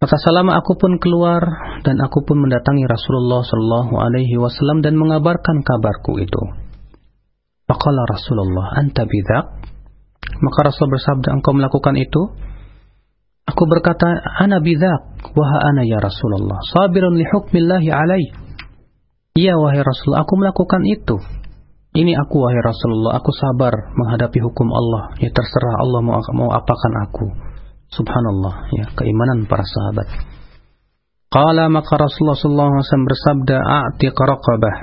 [0.00, 1.44] Kata Salama, aku pun keluar
[1.84, 6.40] dan aku pun mendatangi Rasulullah Sallallahu Alaihi Wasallam dan mengabarkan kabarku itu.
[7.68, 9.60] Faqala Rasulullah, anta bidak.
[10.40, 12.32] Maka Rasul bersabda, engkau melakukan itu?
[13.44, 14.08] Aku berkata,
[14.40, 18.24] ana bidzak, wa ana ya Rasulullah, sabirun li hukmillahi alai.
[19.36, 21.20] Iya wahai Rasulullah, aku melakukan itu.
[21.92, 25.12] Ini aku wahai Rasulullah, aku sabar menghadapi hukum Allah.
[25.20, 27.49] Ya terserah Allah mau mau apakan aku.
[27.90, 30.08] Subhanallah, ya keimanan para sahabat.
[31.30, 34.76] Qala maka Rasulullah sallallahu alaihi wasallam bersabda, "A'tiq raqabah."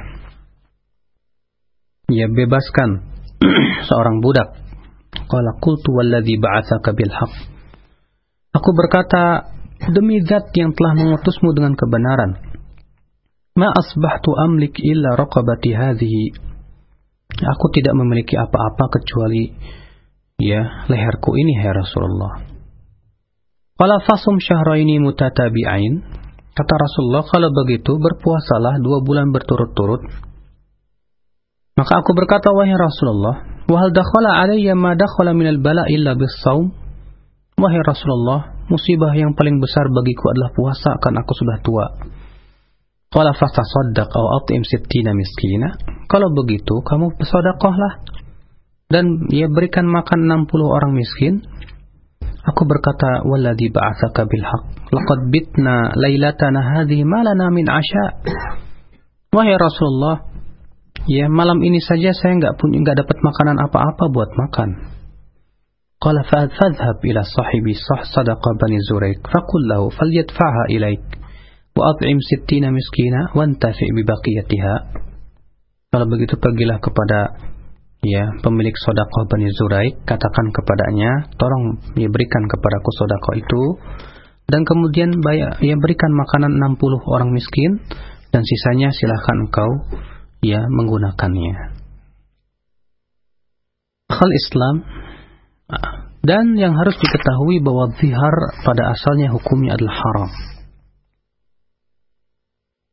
[2.08, 3.04] Ya bebaskan
[3.92, 4.56] seorang budak.
[5.28, 7.36] Qala qultu walladhi ba'atsaka bil haqq.
[8.56, 9.52] Aku berkata,
[9.92, 12.32] demi zat yang telah mengutusmu dengan kebenaran.
[13.60, 16.26] Ma asbahtu amlik illa raqabati hadhihi.
[17.38, 19.52] Aku tidak memiliki apa-apa kecuali
[20.40, 22.47] ya leherku ini ya Rasulullah.
[23.78, 26.02] Qala fasum syahraini mutatabi'ain.
[26.58, 30.02] Kata Rasulullah, kalau begitu berpuasalah dua bulan berturut-turut.
[31.78, 36.74] Maka aku berkata, wahai Rasulullah, wahal dakhala alayya ma dakhala minal bala illa bis saum?
[37.62, 41.86] Wahai Rasulullah, musibah yang paling besar bagiku adalah puasa karena aku sudah tua.
[43.14, 45.78] Qala fatasaddaq aw at'im sittina miskina.
[46.10, 47.94] Kalau begitu, kamu bersedekahlah
[48.90, 51.46] dan ya berikan makan 60 orang miskin.
[52.48, 58.24] Aku berkata, "Walladhi ba'atsaka bil haqq, laqad bitna lailatana hadhihi ma lana min asya."
[59.36, 60.24] Wahai Rasulullah,
[61.12, 64.70] ya malam ini saja saya nggak punya nggak dapat makanan apa-apa buat makan.
[65.98, 71.04] Qala fadhhab ila sahibi sah sadaqa bani Zuraik faqul lahu falyadfa'ha ilaik
[71.74, 74.76] wa at'im sittina miskina wa bi baqiyatiha.
[75.90, 77.20] Kalau begitu pergilah kepada
[78.08, 83.64] ya pemilik sodakoh Bani Zuraik, katakan kepadanya, tolong ya berikan kepadaku sodakoh itu,
[84.48, 87.84] dan kemudian bayar, ya berikan makanan 60 orang miskin,
[88.32, 89.72] dan sisanya silahkan engkau
[90.40, 91.76] ya menggunakannya.
[94.08, 94.76] Hal Islam
[96.24, 100.32] dan yang harus diketahui bahwa zihar pada asalnya hukumnya adalah haram.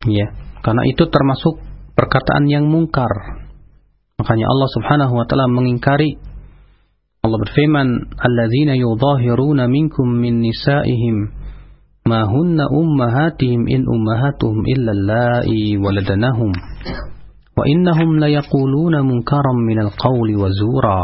[0.05, 0.27] Ya,
[0.61, 1.63] karena itu termasuk
[1.97, 3.44] perkataan yang mungkar.
[4.25, 6.17] Makanya Allah Subhanahu wa taala mengingkari
[7.21, 11.29] Allah berfirman, "Alladzina yudhahiruna minkum min nisa'ihim
[12.09, 20.41] ma hunna ummahatihim in ummahatuhum illa allai waladanahum wa innahum la yaquluna munkaran minal qawli
[20.41, 21.01] wa zura."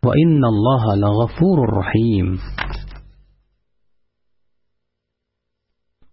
[0.00, 2.40] Wa inna Allah laghafurur rahim.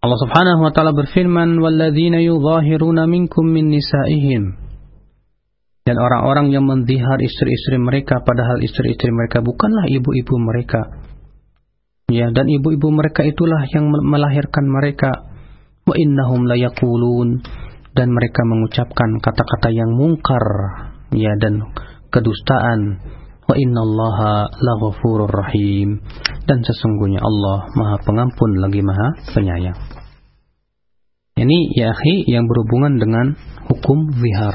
[0.04, 4.69] Allah Subhanahu wa taala berfirman, "Walladzina yudhahiruna minkum min nisa'ihim."
[5.88, 10.82] Dan orang-orang yang mendihar istri-istri mereka padahal istri-istri mereka bukanlah ibu-ibu mereka.
[12.10, 15.10] Ya, dan ibu-ibu mereka itulah yang melahirkan mereka.
[15.86, 17.42] Wa innahum layaqulun
[17.98, 20.46] dan mereka mengucapkan kata-kata yang mungkar
[21.10, 21.74] ya dan
[22.14, 23.02] kedustaan
[23.50, 26.06] Wa innallaha laghafurur rahim.
[26.46, 29.80] Dan sesungguhnya Allah Maha Pengampun lagi Maha Penyayang.
[31.34, 33.34] Ini ya akhi yang berhubungan dengan
[33.66, 34.54] hukum zihar.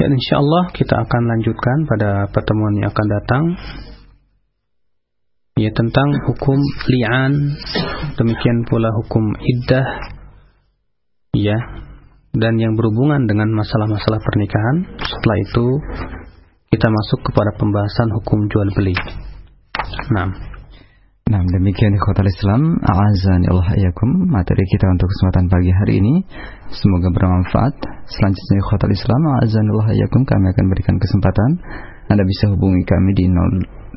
[0.00, 3.44] Dan insya Allah kita akan lanjutkan pada pertemuan yang akan datang.
[5.60, 6.56] Ya tentang hukum
[6.88, 7.32] li'an.
[8.16, 9.84] Demikian pula hukum iddah.
[11.36, 11.60] Ya.
[12.32, 14.88] Dan yang berhubungan dengan masalah-masalah pernikahan.
[15.04, 15.66] Setelah itu
[16.72, 18.96] kita masuk kepada pembahasan hukum jual beli.
[20.16, 20.49] Nah.
[21.28, 26.24] Nah, demikian ikhwatal Islam, a'azani Allah ayakum, materi kita untuk kesempatan pagi hari ini.
[26.74, 27.76] Semoga bermanfaat.
[28.08, 31.50] Selanjutnya ikhwatal Islam, a'azani Allah ayakum, kami akan berikan kesempatan.
[32.10, 33.30] Anda bisa hubungi kami di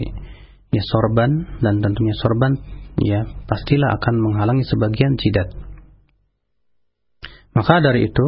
[0.71, 2.55] ya sorban dan tentunya sorban
[3.03, 5.51] ya pastilah akan menghalangi sebagian jidat.
[7.59, 8.27] Maka dari itu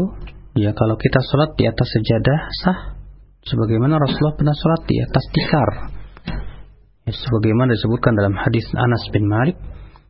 [0.59, 2.79] ya kalau kita sholat di atas sejadah sah
[3.47, 5.71] sebagaimana Rasulullah pernah sholat di atas tikar.
[7.07, 9.55] Ya, sebagaimana disebutkan dalam hadis Anas bin Malik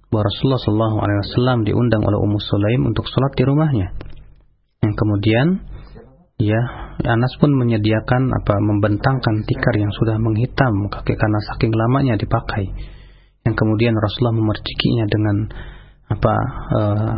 [0.09, 3.93] bahwa Rasulullah SAW diundang oleh Ummu Sulaim untuk sholat di rumahnya.
[4.89, 5.47] Yang kemudian
[6.41, 6.61] ya
[7.01, 12.69] Anas pun menyediakan apa membentangkan tikar yang sudah menghitam kaki karena saking lamanya dipakai.
[13.41, 15.37] Yang kemudian Rasulullah memercikinya dengan
[16.11, 16.35] apa
[16.77, 17.13] uh,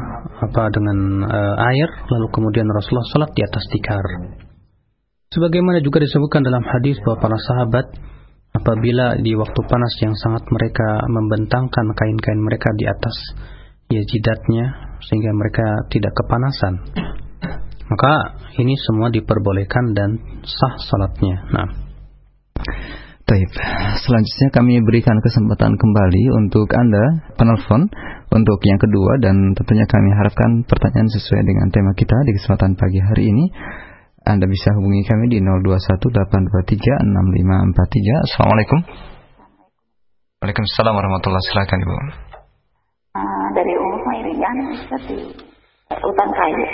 [0.46, 4.04] apa dengan uh, air lalu kemudian Rasulullah sholat di atas tikar.
[5.32, 7.86] Sebagaimana juga disebutkan dalam hadis bahwa para sahabat
[8.52, 13.16] apabila di waktu panas yang sangat mereka membentangkan kain-kain mereka di atas
[13.88, 16.74] ya jidatnya sehingga mereka tidak kepanasan
[17.92, 20.16] maka ini semua diperbolehkan dan
[20.48, 21.44] sah salatnya.
[21.52, 21.68] Nah.
[23.22, 23.50] Taib.
[24.02, 27.86] Selanjutnya kami berikan kesempatan kembali untuk Anda penelpon
[28.32, 32.98] untuk yang kedua dan tentunya kami harapkan pertanyaan sesuai dengan tema kita di kesempatan pagi
[32.98, 33.46] hari ini.
[34.26, 38.26] Anda bisa hubungi kami di 0218236543.
[38.26, 38.78] Assalamualaikum.
[40.42, 41.84] Waalaikumsalam warahmatullahi wabarakatuh.
[41.86, 41.94] Ibu.
[43.12, 44.56] Uh, dari Umum Irian,
[45.06, 45.18] di
[45.92, 46.66] Hutan Kayu.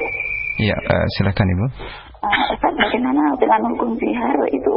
[0.59, 1.67] Iya, uh, silakan Ibu.
[2.19, 4.75] Uh, Ustaz, bagaimana dengan hukum zihar itu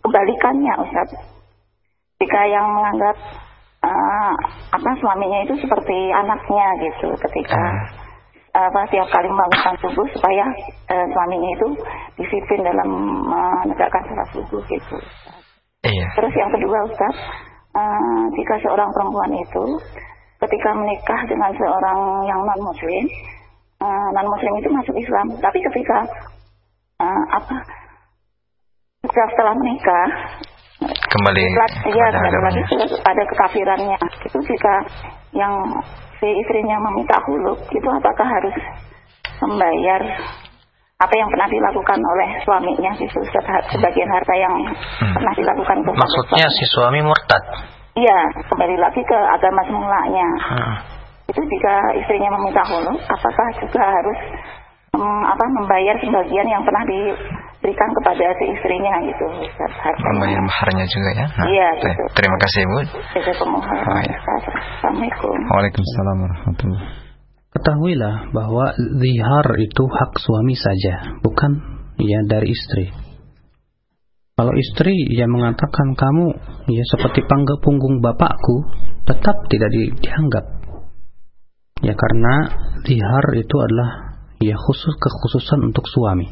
[0.00, 1.08] kebalikannya Ustaz?
[2.16, 3.16] Jika yang menganggap
[3.84, 4.32] uh,
[4.72, 7.60] apa suaminya itu seperti anaknya gitu, ketika
[8.56, 8.72] uh.
[8.72, 10.48] apa tiap kali membangunkan subuh supaya
[10.96, 11.68] uh, suaminya itu
[12.16, 12.88] disiplin dalam
[13.28, 14.96] menegakkan sholat subuh gitu.
[15.84, 16.08] Iya.
[16.16, 17.14] Terus yang kedua Ustaz,
[17.76, 19.64] uh, jika seorang perempuan itu
[20.40, 23.04] ketika menikah dengan seorang yang non muslim
[23.82, 25.26] uh, eh, non muslim itu masuk Islam.
[25.38, 25.98] Tapi ketika
[27.02, 27.56] uh, apa
[29.06, 30.06] setelah, setelah menikah
[31.08, 31.42] kembali
[31.90, 32.60] iya kembali
[33.02, 33.98] ada kekafirannya.
[34.26, 34.74] Itu jika
[35.34, 35.54] yang
[36.18, 38.56] si istrinya meminta huluk itu apakah harus
[39.38, 40.02] membayar
[40.98, 43.18] apa yang pernah dilakukan oleh suaminya itu
[43.70, 45.14] sebagian harta yang hmm.
[45.14, 46.58] pernah dilakukan maksudnya suami.
[46.58, 47.42] si suami murtad?
[47.94, 48.18] Iya
[48.50, 50.28] kembali lagi ke agama semulanya.
[50.42, 50.97] Hmm
[51.28, 54.18] itu jika istrinya meminta hulu, apakah juga harus
[54.96, 59.26] um, apa membayar sebagian yang pernah diberikan kepada si istrinya gitu
[60.08, 61.26] membayar maharnya juga ya?
[61.28, 62.02] Nah, iya gitu.
[62.16, 62.80] terima kasih bu.
[62.80, 64.16] Oh, ya.
[64.80, 65.36] Assalamualaikum.
[65.52, 66.86] Waalaikumsalam warahmatullahi
[67.48, 71.52] Ketahuilah bahwa zihar itu hak suami saja, bukan
[72.00, 72.88] ya dari istri.
[74.38, 76.26] Kalau istri yang mengatakan kamu
[76.70, 78.56] ya seperti pangga punggung bapakku,
[79.04, 80.57] tetap tidak di, dianggap
[81.78, 82.34] Ya karena
[82.82, 86.26] dihar itu adalah ya khusus kekhususan untuk suami.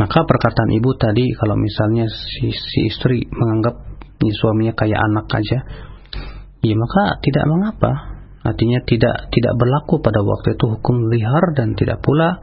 [0.00, 3.76] Maka perkataan ibu tadi kalau misalnya si, si istri menganggap
[4.24, 5.58] ya, suaminya kayak anak aja,
[6.64, 7.92] ya maka tidak mengapa.
[8.40, 12.40] Artinya tidak tidak berlaku pada waktu itu hukum lihar dan tidak pula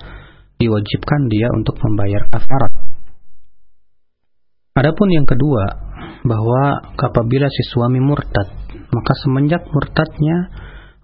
[0.61, 2.73] diwajibkan dia untuk membayar kafarat.
[4.77, 5.65] Adapun yang kedua,
[6.21, 8.45] bahwa apabila si suami murtad,
[8.93, 10.53] maka semenjak murtadnya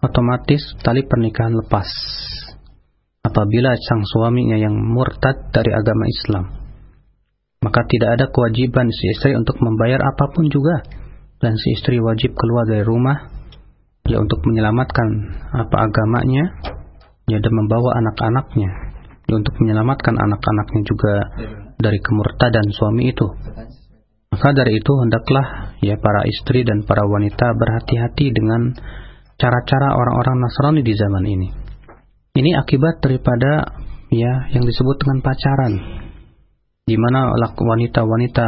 [0.03, 1.87] otomatis tali pernikahan lepas
[3.23, 6.45] apabila sang suaminya yang murtad dari agama Islam.
[7.63, 10.83] Maka tidak ada kewajiban si istri untuk membayar apa pun juga
[11.39, 13.31] dan si istri wajib keluar dari rumah
[14.03, 15.07] ya untuk menyelamatkan
[15.55, 16.59] apa agamanya
[17.31, 18.69] ya dan membawa anak-anaknya
[19.31, 21.13] ya untuk menyelamatkan anak-anaknya juga
[21.79, 23.27] dari kemurtadan suami itu.
[24.35, 28.75] Maka dari itu hendaklah ya para istri dan para wanita berhati-hati dengan
[29.37, 31.49] cara-cara orang-orang Nasrani di zaman ini.
[32.33, 33.77] Ini akibat daripada
[34.09, 35.73] ya yang disebut dengan pacaran.
[36.83, 38.47] Di mana wanita-wanita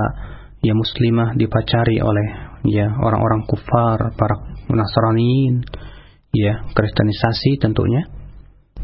[0.66, 2.28] ya muslimah dipacari oleh
[2.66, 4.36] ya orang-orang kufar, para
[4.70, 5.62] Nasrani,
[6.34, 8.10] ya kristenisasi tentunya.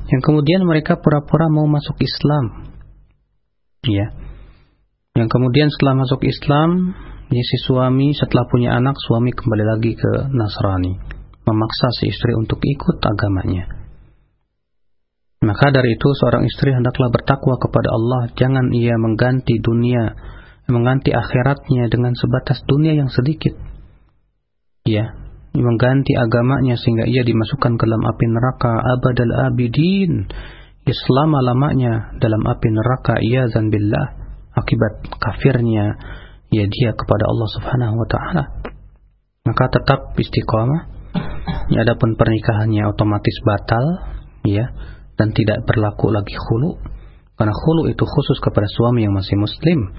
[0.07, 2.69] Yang kemudian mereka pura-pura mau masuk Islam.
[3.85, 4.13] Ya.
[5.17, 6.95] Yang kemudian setelah masuk Islam,
[7.33, 11.20] ya si suami setelah punya anak, suami kembali lagi ke Nasrani
[11.51, 13.67] memaksa si istri untuk ikut agamanya.
[15.41, 20.13] Maka dari itu seorang istri hendaklah bertakwa kepada Allah, jangan ia mengganti dunia,
[20.69, 23.57] mengganti akhiratnya dengan sebatas dunia yang sedikit.
[24.85, 25.17] Ya,
[25.57, 30.29] mengganti agamanya sehingga ia dimasukkan ke dalam api neraka abadal abidin.
[30.81, 34.07] Islam lamanya dalam api neraka ia billah
[34.57, 35.93] akibat kafirnya
[36.49, 38.43] ya dia kepada Allah Subhanahu wa taala.
[39.47, 41.00] Maka tetap istiqomah.
[41.71, 43.85] Ya, adapun pernikahannya otomatis batal
[44.43, 44.67] ya
[45.15, 46.81] dan tidak berlaku lagi khulu
[47.39, 49.93] karena khulu itu khusus kepada suami yang masih muslim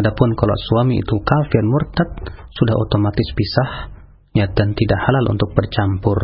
[0.00, 2.08] adapun kalau suami itu kafir murtad
[2.54, 3.70] sudah otomatis pisah
[4.32, 6.18] ya dan tidak halal untuk bercampur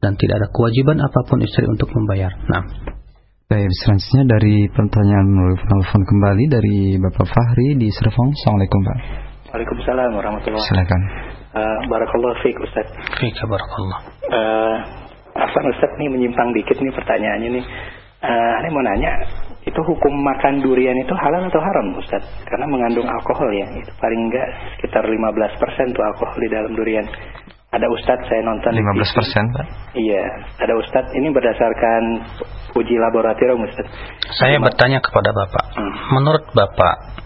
[0.00, 2.64] dan tidak ada kewajiban apa pun istri untuk membayar nah
[3.46, 8.34] Baik, selanjutnya dari pertanyaan melalui telepon kembali dari Bapak Fahri di Serpong.
[8.34, 8.98] Assalamualaikum Pak.
[9.54, 10.74] Waalaikumsalam warahmatullahi wabarakatuh.
[10.74, 11.02] Silakan.
[11.56, 12.84] Uh, barakallah fiik Ustaz.
[13.16, 13.98] Fiik barakallah.
[14.28, 14.76] Uh,
[15.32, 17.64] apa Ustaz nih menyimpang dikit nih pertanyaannya nih.
[18.20, 19.12] Uh, ini mau nanya,
[19.64, 22.20] itu hukum makan durian itu halal atau haram Ustaz?
[22.44, 27.06] Karena mengandung alkohol ya, itu paling enggak sekitar 15% tuh alkohol di dalam durian.
[27.72, 29.66] Ada Ustadz saya nonton 15 persen Pak?
[29.96, 30.22] Iya,
[30.60, 32.02] ada Ustadz ini berdasarkan
[32.76, 33.96] uji laboratorium Ustadz.
[34.38, 35.94] Saya bertanya kepada Bapak, hmm.
[36.14, 37.25] menurut Bapak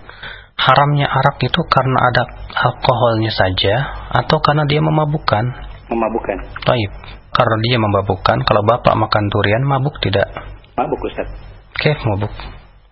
[0.61, 3.75] haramnya arak itu karena ada alkoholnya saja
[4.21, 5.45] atau karena dia memabukkan?
[5.89, 6.37] Memabukkan.
[6.69, 6.91] Baik
[7.31, 8.39] karena dia memabukkan.
[8.43, 10.27] Kalau bapak makan durian, mabuk tidak?
[10.75, 11.29] Mabuk Ustaz.
[11.75, 12.33] Oke, mabuk.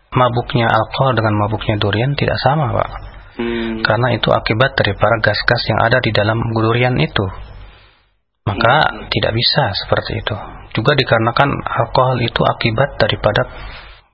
[0.09, 2.91] Mabuknya alkohol dengan mabuknya durian tidak sama, Pak.
[3.39, 3.85] Hmm.
[3.85, 7.27] Karena itu akibat dari para gas-gas yang ada di dalam durian itu.
[8.49, 9.13] Maka hmm.
[9.13, 10.35] tidak bisa seperti itu.
[10.73, 13.43] Juga dikarenakan alkohol itu akibat daripada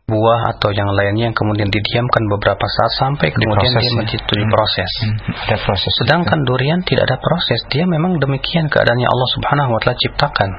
[0.04, 4.36] buah atau yang lainnya yang kemudian didiamkan beberapa saat sampai kemudian proses, dia menjadi ya.
[4.36, 4.90] diproses.
[5.00, 5.16] Hmm.
[5.48, 5.92] Ada proses.
[6.04, 6.48] Sedangkan itu.
[6.52, 10.50] durian tidak ada proses, dia memang demikian keadaannya Allah Subhanahu wa taala ciptakan.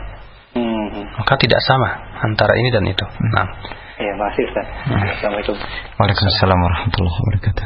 [0.57, 1.03] Hmm.
[1.21, 1.89] Maka tidak sama
[2.25, 3.05] antara ini dan itu.
[3.05, 3.31] Hmm.
[3.37, 3.47] Nah.
[3.95, 4.67] Ya, masih Ustaz.
[4.89, 5.13] Hmm.
[5.13, 5.55] Assalamualaikum.
[6.01, 7.65] Waalaikumsalam warahmatullahi wabarakatuh.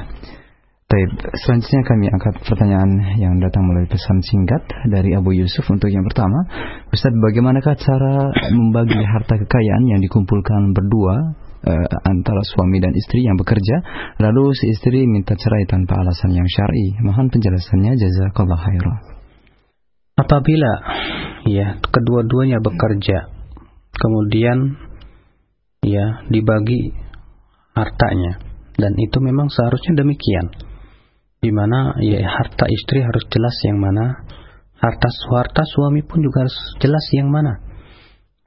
[0.89, 1.09] Baik,
[1.45, 6.49] selanjutnya kami angkat pertanyaan yang datang melalui pesan singkat dari Abu Yusuf untuk yang pertama.
[6.89, 11.15] Ustaz, bagaimanakah cara membagi harta kekayaan yang dikumpulkan berdua
[11.65, 13.83] uh, antara suami dan istri yang bekerja.
[14.21, 16.99] Lalu si istri minta cerai tanpa alasan yang syar'i.
[17.03, 17.95] Mohon penjelasannya.
[17.99, 18.97] Jazakallah khairan.
[20.19, 20.71] Apabila
[21.47, 23.31] ya kedua-duanya bekerja
[23.95, 24.75] kemudian
[25.79, 26.91] ya dibagi
[27.71, 28.43] hartanya
[28.75, 30.51] dan itu memang seharusnya demikian
[31.39, 34.27] di mana ya harta istri harus jelas yang mana
[34.75, 37.63] harta harta suami pun juga harus jelas yang mana.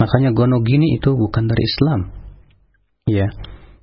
[0.01, 2.22] Makanya gonogini itu bukan dari Islam
[3.07, 3.26] ya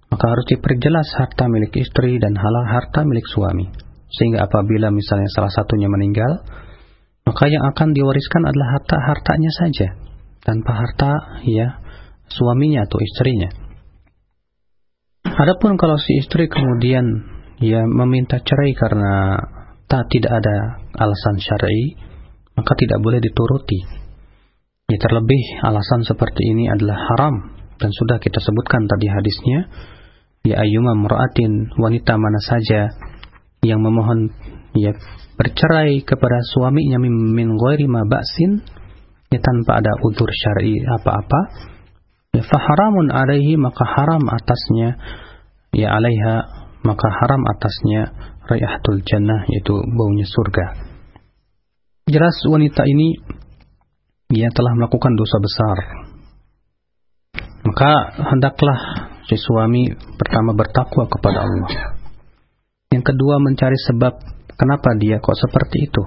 [0.09, 3.69] maka harus diperjelas harta milik istri dan halal harta milik suami.
[4.09, 6.41] Sehingga apabila misalnya salah satunya meninggal
[7.29, 9.87] maka yang akan diwariskan adalah harta hartanya saja.
[10.41, 11.11] Tanpa harta
[11.45, 11.77] ya
[12.25, 13.53] suaminya atau istrinya.
[15.29, 17.05] Adapun kalau si istri kemudian
[17.61, 19.37] ya meminta cerai karena
[19.85, 20.57] tak tidak ada
[20.97, 22.01] alasan syar'i
[22.57, 23.77] maka tidak boleh dituruti.
[24.89, 29.59] Ya terlebih alasan seperti ini adalah haram dan sudah kita sebutkan tadi hadisnya
[30.43, 32.91] ya ayyuma mura'atin wanita mana saja
[33.63, 34.31] yang memohon
[34.75, 34.95] ya
[35.39, 38.59] bercerai kepada suaminya min, ghairi ma ba'sin
[39.31, 41.41] ya tanpa ada udur syar'i apa-apa
[42.35, 44.99] ya faharamun alaihi maka haram atasnya
[45.71, 46.35] ya alaiha
[46.83, 48.11] maka haram atasnya
[48.47, 50.65] rayahatul jannah yaitu baunya surga.
[52.09, 53.21] Jelas wanita ini
[54.33, 55.77] ia telah melakukan dosa besar
[57.69, 58.79] maka hendaklah
[59.29, 62.01] si suami pertama bertakwa kepada Allah.
[62.89, 64.13] Yang kedua mencari sebab
[64.57, 66.01] kenapa dia kok seperti itu.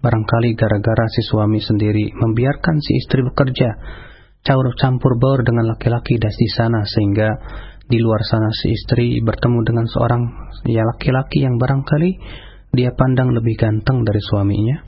[0.00, 3.68] Barangkali gara-gara si suami sendiri membiarkan si istri bekerja,
[4.46, 7.28] caur campur baur dengan laki-laki di sana sehingga
[7.90, 10.22] di luar sana si istri bertemu dengan seorang
[10.70, 12.10] ya laki-laki yang barangkali
[12.70, 14.78] dia pandang lebih ganteng dari suaminya,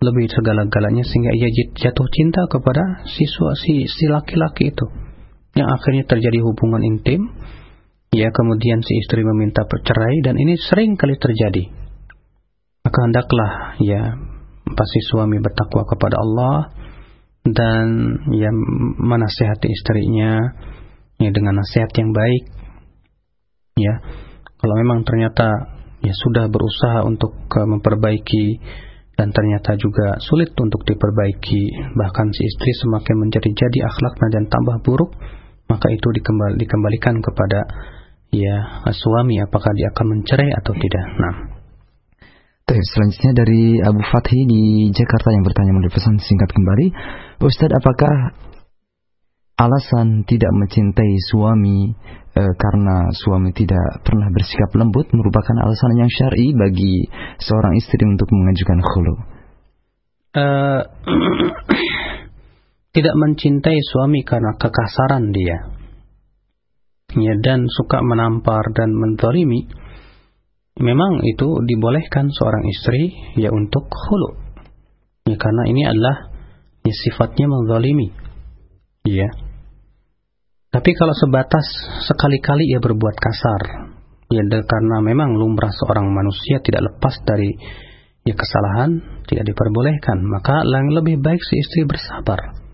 [0.00, 5.07] lebih segala-galanya sehingga ia jatuh cinta kepada si si si laki-laki itu
[5.58, 7.34] yang akhirnya terjadi hubungan intim.
[8.08, 11.68] Ya kemudian si istri meminta percerai dan ini sering kali terjadi.
[12.86, 13.52] Maka hendaklah
[13.84, 14.16] ya
[14.72, 16.72] pasti suami bertakwa kepada Allah
[17.44, 17.86] dan
[18.32, 18.48] ya
[18.96, 20.56] menasehati istrinya
[21.20, 22.44] ya dengan nasihat yang baik.
[23.76, 23.94] Ya
[24.56, 28.46] kalau memang ternyata ya sudah berusaha untuk uh, memperbaiki
[29.18, 34.76] dan ternyata juga sulit untuk diperbaiki bahkan si istri semakin menjadi jadi akhlaknya dan tambah
[34.86, 35.10] buruk
[35.68, 37.68] maka itu dikembal, dikembalikan kepada
[38.32, 41.04] ya suami apakah dia akan mencerai atau tidak.
[41.20, 41.36] Nah.
[42.68, 46.86] Baik, selanjutnya dari Abu Fathi di Jakarta yang bertanya melalui pesan singkat kembali,
[47.40, 48.12] Ustadz apakah
[49.56, 51.96] alasan tidak mencintai suami
[52.36, 57.08] e, karena suami tidak pernah bersikap lembut merupakan alasan yang syar'i bagi
[57.40, 59.14] seorang istri untuk mengajukan khulu?
[60.36, 60.84] Uh,
[62.98, 65.70] tidak mencintai suami karena kekasaran dia.
[67.14, 69.70] Ya, dan suka menampar dan menzalimi.
[70.82, 74.34] Memang itu dibolehkan seorang istri ya untuk khulu.
[75.30, 76.26] Ya, karena ini adalah
[76.82, 78.10] ya, sifatnya menzalimi.
[79.06, 79.30] Ya.
[80.74, 81.64] Tapi kalau sebatas
[82.02, 83.62] sekali-kali ia berbuat kasar,
[84.26, 87.54] ya karena memang lumrah seorang manusia tidak lepas dari
[88.26, 92.67] ya kesalahan, tidak diperbolehkan, maka yang lebih baik si istri bersabar.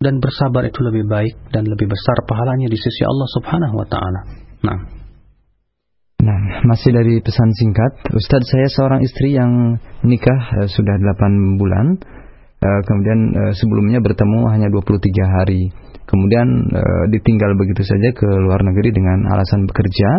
[0.00, 4.20] Dan bersabar itu lebih baik dan lebih besar pahalanya di sisi Allah Subhanahu wa taala.
[4.64, 4.78] Nah.
[6.20, 11.96] Nah, masih dari pesan singkat, Ustadz saya seorang istri yang menikah uh, sudah 8 bulan,
[12.60, 15.68] uh, kemudian uh, sebelumnya bertemu hanya 23 hari
[16.10, 16.82] kemudian e,
[17.14, 20.10] ditinggal begitu saja ke luar negeri dengan alasan bekerja,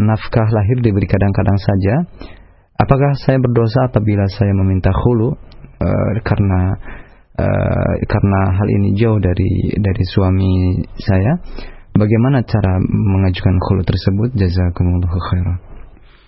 [0.00, 1.94] nafkah lahir diberi kadang-kadang saja.
[2.80, 5.36] Apakah saya berdosa apabila saya meminta khulu
[5.76, 5.88] e,
[6.24, 6.80] karena
[7.36, 7.46] e,
[8.06, 10.52] karena hal ini jauh dari dari suami
[10.98, 11.32] saya?
[11.90, 14.28] Bagaimana cara mengajukan khulu tersebut?
[14.38, 15.58] Jazakumullah khairan.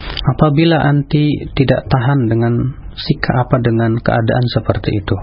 [0.03, 2.53] Apabila anti tidak tahan dengan
[2.99, 5.17] sikap apa dengan keadaan seperti itu,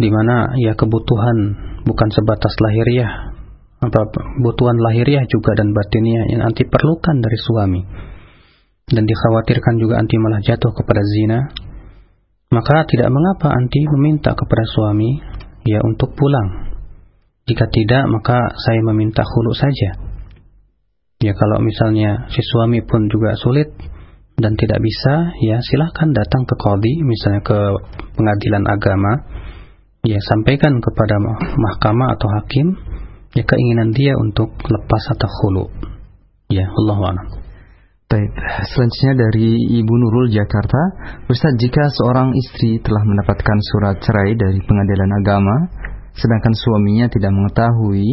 [0.00, 1.36] di mana ya kebutuhan
[1.84, 3.36] bukan sebatas lahiriah
[3.76, 7.80] apa kebutuhan lahiriah juga dan batiniah yang anti perlukan dari suami
[8.88, 11.38] dan dikhawatirkan juga anti malah jatuh kepada zina
[12.56, 15.20] maka tidak mengapa anti meminta kepada suami
[15.68, 16.72] ya untuk pulang
[17.44, 20.00] jika tidak maka saya meminta khulu saja
[21.20, 23.68] ya kalau misalnya si suami pun juga sulit
[24.40, 27.58] dan tidak bisa ya silahkan datang ke kodi misalnya ke
[28.16, 29.12] pengadilan agama
[30.08, 31.20] ya sampaikan kepada
[31.60, 32.66] mahkamah atau hakim
[33.36, 35.64] ya keinginan dia untuk lepas atau khulu.
[36.48, 37.44] Ya, Allah.
[38.06, 38.30] Baik,
[38.70, 40.78] selanjutnya dari Ibu Nurul Jakarta,
[41.26, 45.56] Ustaz, jika seorang istri telah mendapatkan surat cerai dari pengadilan agama,
[46.14, 48.06] sedangkan suaminya tidak mengetahui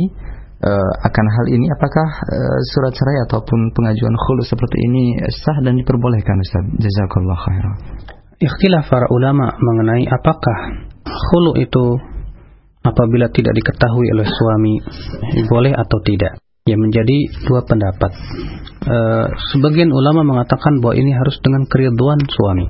[0.66, 5.78] uh, akan hal ini, apakah uh, surat cerai ataupun pengajuan khulu seperti ini sah dan
[5.78, 6.66] diperbolehkan, Ustaz?
[6.82, 7.78] Jazakallah khairan.
[8.42, 12.02] Ikhtilaf para ulama mengenai apakah khulu itu
[12.82, 14.74] apabila tidak diketahui oleh suami
[15.46, 18.12] boleh atau tidak ya menjadi dua pendapat.
[18.84, 18.98] E,
[19.52, 22.68] sebagian ulama mengatakan bahwa ini harus dengan keriduan suami.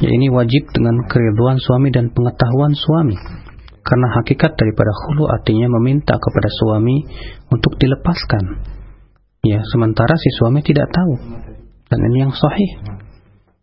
[0.00, 3.16] Ya ini wajib dengan keriduan suami dan pengetahuan suami.
[3.82, 7.02] Karena hakikat daripada khulu artinya meminta kepada suami
[7.50, 8.44] untuk dilepaskan.
[9.42, 11.14] Ya sementara si suami tidak tahu.
[11.90, 13.02] Dan ini yang sahih.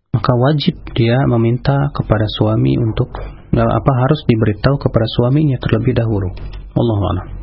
[0.10, 3.14] Maka wajib dia meminta kepada suami untuk
[3.54, 6.30] ya, apa harus diberitahu kepada suaminya terlebih dahulu.
[6.74, 7.39] Allah a'lam.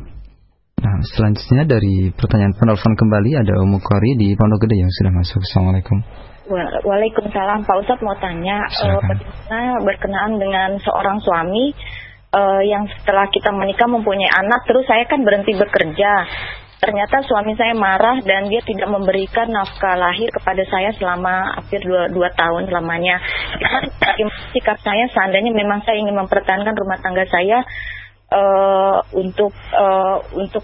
[0.77, 5.41] Nah, selanjutnya dari pertanyaan penelpon kembali ada Umu Kori di Pondok Gede yang sudah masuk.
[5.41, 5.97] Assalamualaikum.
[6.85, 11.73] Waalaikumsalam Pak Ustadz mau tanya uh, bagaimana berkenaan dengan seorang suami
[12.29, 16.23] uh, yang setelah kita menikah mempunyai anak terus saya kan berhenti bekerja
[16.77, 22.05] ternyata suami saya marah dan dia tidak memberikan nafkah lahir kepada saya selama hampir dua,
[22.13, 23.17] dua tahun lamanya.
[24.53, 27.65] Sikap saya seandainya memang saya ingin mempertahankan rumah tangga saya
[28.31, 30.63] uh, untuk uh, untuk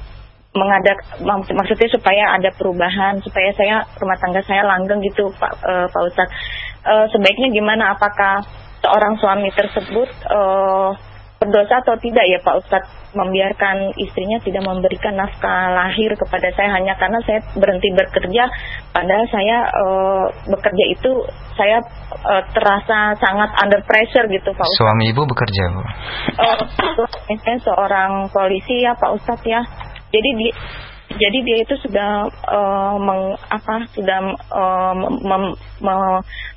[0.53, 5.87] mengadak mak maksudnya supaya ada perubahan supaya saya rumah tangga saya langgeng gitu Pak uh,
[5.89, 6.35] Pak Ustadz.
[6.83, 8.43] Uh, sebaiknya gimana apakah
[8.83, 10.91] seorang suami tersebut uh,
[11.43, 16.97] berdosa atau tidak ya Pak Ustadz membiarkan istrinya tidak memberikan nafkah lahir kepada saya hanya
[16.97, 18.43] karena saya berhenti bekerja
[18.89, 21.11] padahal saya uh, bekerja itu
[21.53, 21.77] saya
[22.25, 24.81] uh, terasa sangat under pressure gitu Pak Ustadz.
[24.81, 25.81] Suami Ibu bekerja Bu?
[27.43, 29.61] Saya seorang polisi ya Pak Ustadz ya.
[30.13, 30.47] Jadi di
[31.13, 34.19] jadi dia itu sudah uh, meng, apa sudah
[34.49, 35.43] uh, mem,
[35.77, 36.01] mem,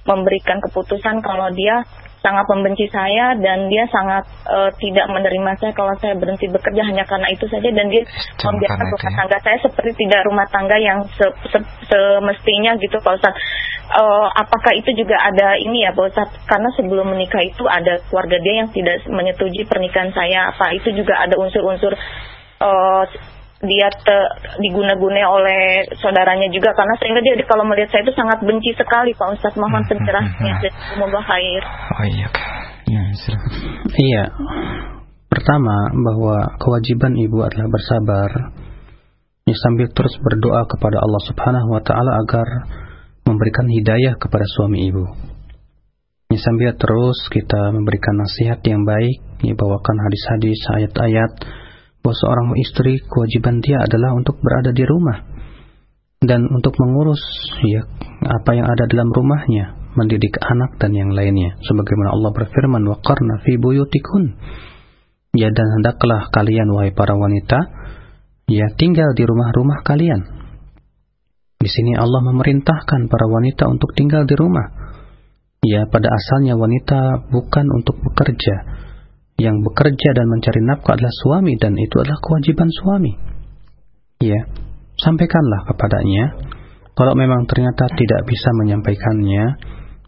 [0.08, 1.84] memberikan keputusan kalau dia
[2.26, 7.06] sangat membenci saya dan dia sangat uh, tidak menerima saya kalau saya berhenti bekerja hanya
[7.06, 8.02] karena itu saja dan dia
[8.42, 9.14] membiarkan rumah ya.
[9.14, 13.34] tangga saya seperti tidak rumah tangga yang se -se semestinya gitu Pak Ustaz.
[13.86, 16.28] Uh, apakah itu juga ada ini ya Pak Ustaz?
[16.50, 20.50] Karena sebelum menikah itu ada keluarga dia yang tidak menyetujui pernikahan saya.
[20.50, 21.94] Apa itu juga ada unsur-unsur
[22.58, 23.04] uh,
[23.64, 24.18] dia te,
[24.60, 29.32] diguna-guna oleh saudaranya juga karena sehingga dia kalau melihat saya itu sangat benci sekali Pak
[29.32, 30.80] Ustadz mohon hmm, pencerahannya hmm, hmm.
[30.92, 31.62] semoga khair.
[31.64, 32.28] Oh iya.
[32.86, 33.02] Ya,
[33.98, 34.24] iya.
[35.26, 38.30] Pertama bahwa kewajiban ibu adalah bersabar
[39.48, 42.46] ya, sambil terus berdoa kepada Allah Subhanahu wa taala agar
[43.26, 45.02] memberikan hidayah kepada suami ibu.
[46.30, 51.32] Ya, sambil terus kita memberikan nasihat yang baik, ya, bawakan hadis-hadis, ayat-ayat
[52.06, 55.26] bahwa seorang istri kewajiban dia adalah untuk berada di rumah
[56.22, 57.18] dan untuk mengurus
[57.66, 57.82] ya
[58.22, 61.58] apa yang ada dalam rumahnya, mendidik anak dan yang lainnya.
[61.66, 64.38] Sebagaimana Allah berfirman, "Waqarna fi buyutikun."
[65.34, 67.58] Ya dan hendaklah kalian wahai para wanita
[68.46, 70.22] ya tinggal di rumah-rumah kalian.
[71.58, 74.94] Di sini Allah memerintahkan para wanita untuk tinggal di rumah.
[75.66, 78.85] Ya, pada asalnya wanita bukan untuk bekerja.
[79.36, 83.12] Yang bekerja dan mencari nafkah adalah suami dan itu adalah kewajiban suami.
[84.24, 84.48] Ya,
[84.96, 86.24] sampaikanlah kepadanya.
[86.96, 89.44] Kalau memang ternyata tidak bisa menyampaikannya,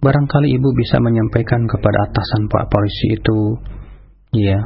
[0.01, 3.41] barangkali ibu bisa menyampaikan kepada atasan Pak polisi itu.
[4.33, 4.57] Ya,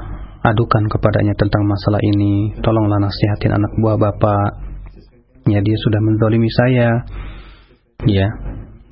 [0.46, 2.54] adukan kepadanya tentang masalah ini.
[2.62, 4.50] Tolonglah nasihatin anak buah bapak.
[5.50, 7.02] Ya, dia sudah mendolimi saya.
[8.06, 8.30] Ya,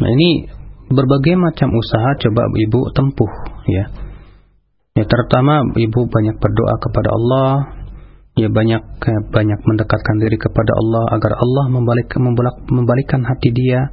[0.02, 0.50] nah ini
[0.90, 3.32] berbagai macam usaha coba ibu tempuh.
[3.70, 4.09] Ya,
[4.96, 7.50] ya terutama ibu banyak berdoa kepada Allah.
[8.38, 13.90] Ya banyak eh, banyak mendekatkan diri kepada Allah agar Allah membalik, membolak, membalikkan hati dia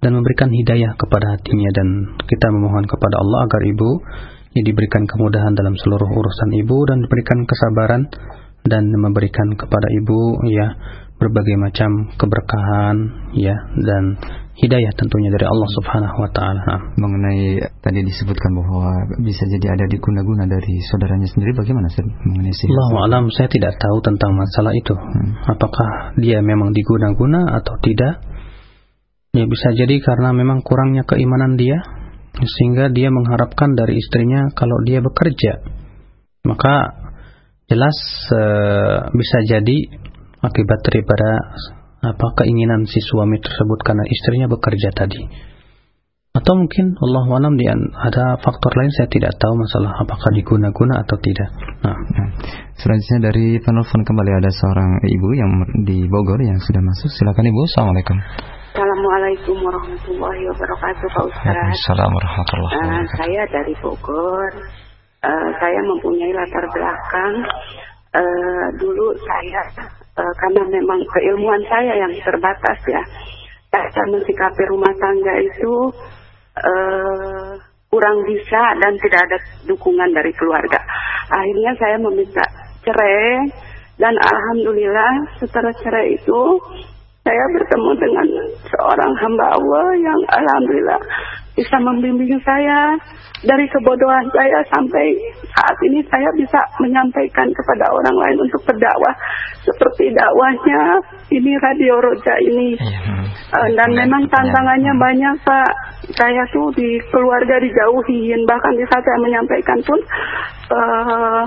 [0.00, 3.90] dan memberikan hidayah kepada hatinya dan kita memohon kepada Allah agar ibu
[4.56, 8.02] ya, diberikan kemudahan dalam seluruh urusan ibu dan diberikan kesabaran
[8.66, 10.66] dan memberikan kepada ibu ya
[11.16, 12.96] berbagai macam keberkahan
[13.32, 14.20] ya dan
[14.56, 16.60] hidayah tentunya dari Allah Subhanahu wa taala.
[16.64, 16.80] Nah.
[16.96, 18.92] Mengenai tadi disebutkan bahwa
[19.24, 22.72] bisa jadi ada diguna-guna dari saudaranya sendiri bagaimana sih mengenai sihir?
[22.72, 24.92] Allah alam saya tidak tahu tentang masalah itu.
[24.92, 25.30] Hmm.
[25.56, 28.20] Apakah dia memang diguna-guna atau tidak?
[29.36, 31.76] Ya bisa jadi karena memang kurangnya keimanan dia
[32.36, 35.64] sehingga dia mengharapkan dari istrinya kalau dia bekerja
[36.46, 36.74] maka
[37.66, 37.96] jelas
[38.30, 38.42] e,
[39.10, 39.78] bisa jadi
[40.44, 41.28] akibat daripada
[42.04, 45.22] apa keinginan si suami tersebut karena istrinya bekerja tadi
[46.36, 51.16] atau mungkin Allah alam dia ada faktor lain saya tidak tahu masalah apakah diguna-guna atau
[51.16, 51.48] tidak.
[51.80, 51.96] Nah.
[51.96, 52.28] nah.
[52.76, 55.48] Selanjutnya dari penelpon kembali ada seorang ibu yang
[55.88, 57.08] di Bogor yang sudah masuk.
[57.08, 57.60] Silakan ibu.
[57.72, 58.16] Assalamualaikum.
[58.76, 64.50] Assalamualaikum warahmatullahi wabarakatuh Pak Ustaz Assalamualaikum warahmatullahi eh, wabarakatuh uh, Saya dari Bogor
[65.24, 67.34] uh, Saya mempunyai latar belakang
[68.12, 69.64] uh, Dulu saya
[70.16, 73.02] uh, Karena memang keilmuan saya yang terbatas ya.
[73.72, 75.74] Saya mensikapi rumah tangga itu
[76.60, 77.52] uh,
[77.86, 79.38] Kurang bisa dan tidak ada
[79.70, 80.76] dukungan dari keluarga.
[81.30, 82.44] Akhirnya saya meminta
[82.82, 83.46] cerai
[83.96, 86.40] Dan Alhamdulillah setelah cerai itu
[87.26, 88.26] saya bertemu dengan
[88.70, 91.00] seorang hamba Allah yang alhamdulillah
[91.56, 92.92] bisa membimbing saya
[93.40, 95.16] dari kebodohan saya sampai
[95.48, 99.14] saat ini saya bisa menyampaikan kepada orang lain untuk berdakwah
[99.64, 101.00] seperti dakwahnya
[101.32, 102.76] ini radio roja ini
[103.56, 105.70] uh, dan memang tantangannya banyak pak
[106.12, 110.00] saya tuh di keluarga dijauhin bahkan di saat saya menyampaikan pun
[110.72, 111.44] uh,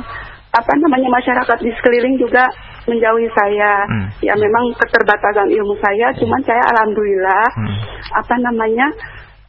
[0.50, 2.50] apa namanya masyarakat di sekeliling juga
[2.90, 3.86] menjauhi saya.
[3.86, 4.08] Hmm.
[4.26, 7.78] Ya memang keterbatasan ilmu saya, cuman saya alhamdulillah hmm.
[8.18, 8.88] apa namanya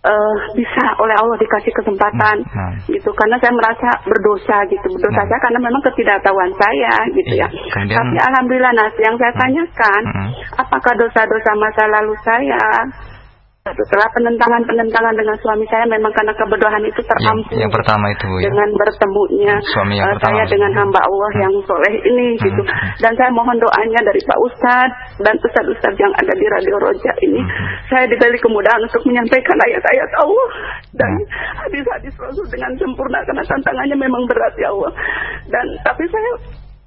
[0.04, 2.74] uh, bisa oleh Allah dikasih kesempatan hmm.
[2.88, 5.28] gitu karena saya merasa berdosa gitu berdosa hmm.
[5.28, 7.48] saya karena memang ketidaktahuan saya gitu ya.
[7.48, 7.48] ya.
[7.72, 9.40] Kemudian, Tapi alhamdulillah nah yang saya hmm.
[9.40, 10.30] tanyakan hmm.
[10.56, 12.64] apakah dosa-dosa masa lalu saya
[13.74, 17.54] setelah penentangan-penentangan dengan suami saya memang karena keberdohan itu terampuni.
[17.54, 18.48] Yang, yang pertama itu ya.
[18.50, 21.42] Dengan bertemunya suami yang uh, saya dengan hamba Allah hmm.
[21.42, 22.42] yang soleh ini hmm.
[22.42, 22.62] gitu.
[23.02, 27.40] Dan saya mohon doanya dari Pak Ustadz dan ustadz-ustadz yang ada di Radio Roja ini.
[27.40, 27.66] Hmm.
[27.90, 30.48] Saya diberi kemudahan untuk menyampaikan ayat-ayat Allah
[30.96, 31.26] dan hmm.
[31.66, 34.92] hadis-hadis Rasul dengan sempurna karena tantangannya memang berat ya Allah.
[35.50, 36.32] Dan tapi saya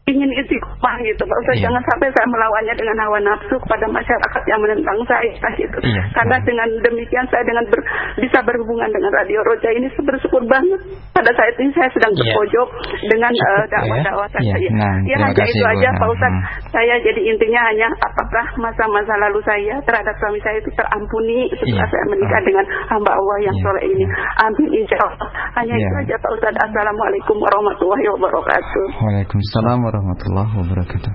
[0.04, 1.56] ingin istiqomah gitu Pak Ustaz.
[1.56, 1.64] Iya.
[1.72, 5.78] Jangan sampai saya melawannya dengan hawa nafsu kepada masyarakat yang menentang saya gitu.
[5.80, 6.04] Iya.
[6.12, 7.80] Karena dengan demikian saya dengan ber,
[8.20, 10.84] bisa berhubungan dengan Radio Roja ini bersyukur banget.
[11.16, 12.20] Pada saat ini saya sedang iya.
[12.20, 13.08] berpojok iya.
[13.16, 14.56] dengan uh, dakwah-dakwah saya.
[14.60, 14.72] Iya.
[14.76, 16.34] Nah, ya hanya kasih, itu aja Pak Ustaz.
[16.36, 16.44] Hmm.
[16.76, 21.94] Saya jadi intinya hanya apakah masa-masa lalu saya terhadap suami saya itu terampuni setelah iya.
[21.96, 22.48] saya menikah hmm.
[22.52, 23.64] dengan hamba Allah yang iya.
[23.64, 24.06] soleh ini.
[24.44, 25.30] Amin insya Allah.
[25.64, 25.88] Hanya iya.
[25.88, 26.54] itu aja Pak Ustaz.
[26.60, 28.86] Assalamualaikum warahmatullahi wabarakatuh.
[29.00, 31.14] Waalaikumsalam warahmatullahi wabarakatuh.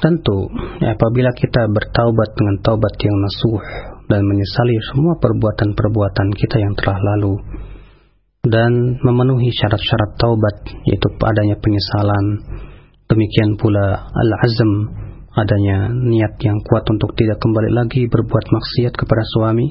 [0.00, 0.38] Tentu,
[0.80, 3.60] ya, apabila kita bertaubat dengan taubat yang nasuh
[4.08, 7.36] dan menyesali semua perbuatan-perbuatan kita yang telah lalu
[8.48, 10.56] dan memenuhi syarat-syarat taubat
[10.88, 12.24] yaitu adanya penyesalan,
[13.12, 14.88] demikian pula al-azm
[15.36, 19.68] adanya niat yang kuat untuk tidak kembali lagi berbuat maksiat kepada suami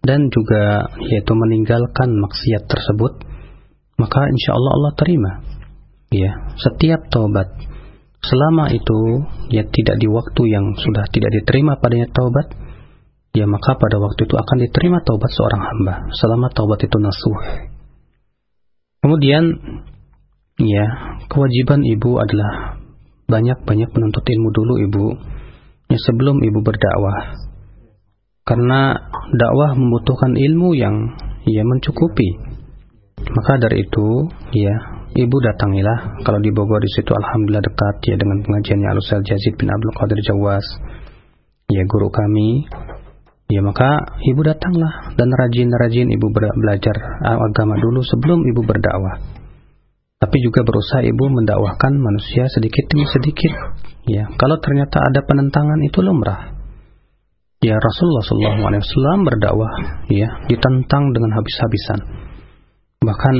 [0.00, 3.12] dan juga yaitu meninggalkan maksiat tersebut
[4.00, 5.32] maka insya Allah Allah terima
[6.08, 7.48] ya setiap taubat
[8.24, 12.50] selama itu ya tidak di waktu yang sudah tidak diterima padanya taubat
[13.36, 17.38] ya maka pada waktu itu akan diterima taubat seorang hamba selama taubat itu nasuh.
[18.98, 19.44] Kemudian
[20.58, 20.86] ya
[21.30, 22.82] kewajiban ibu adalah
[23.28, 25.06] banyak-banyak menuntut ilmu dulu ibu
[25.92, 27.46] ya sebelum ibu berdakwah.
[28.42, 28.96] Karena
[29.36, 30.96] dakwah membutuhkan ilmu yang
[31.44, 32.48] ya mencukupi.
[33.28, 34.06] Maka dari itu
[34.56, 39.56] ya ibu datangilah kalau di Bogor di situ alhamdulillah dekat ya dengan pengajiannya Alusal Jazid
[39.56, 40.66] bin Abdul Qadir Jawas
[41.72, 42.68] ya guru kami
[43.48, 49.38] ya maka ibu datanglah dan rajin-rajin ibu belajar agama dulu sebelum ibu berdakwah
[50.18, 53.54] tapi juga berusaha ibu mendakwahkan manusia sedikit demi sedikit.
[54.10, 56.58] Ya, kalau ternyata ada penentangan itu lumrah.
[57.62, 59.72] Ya Rasulullah SAW berdakwah,
[60.10, 61.98] ya ditentang dengan habis-habisan.
[62.98, 63.34] Bahkan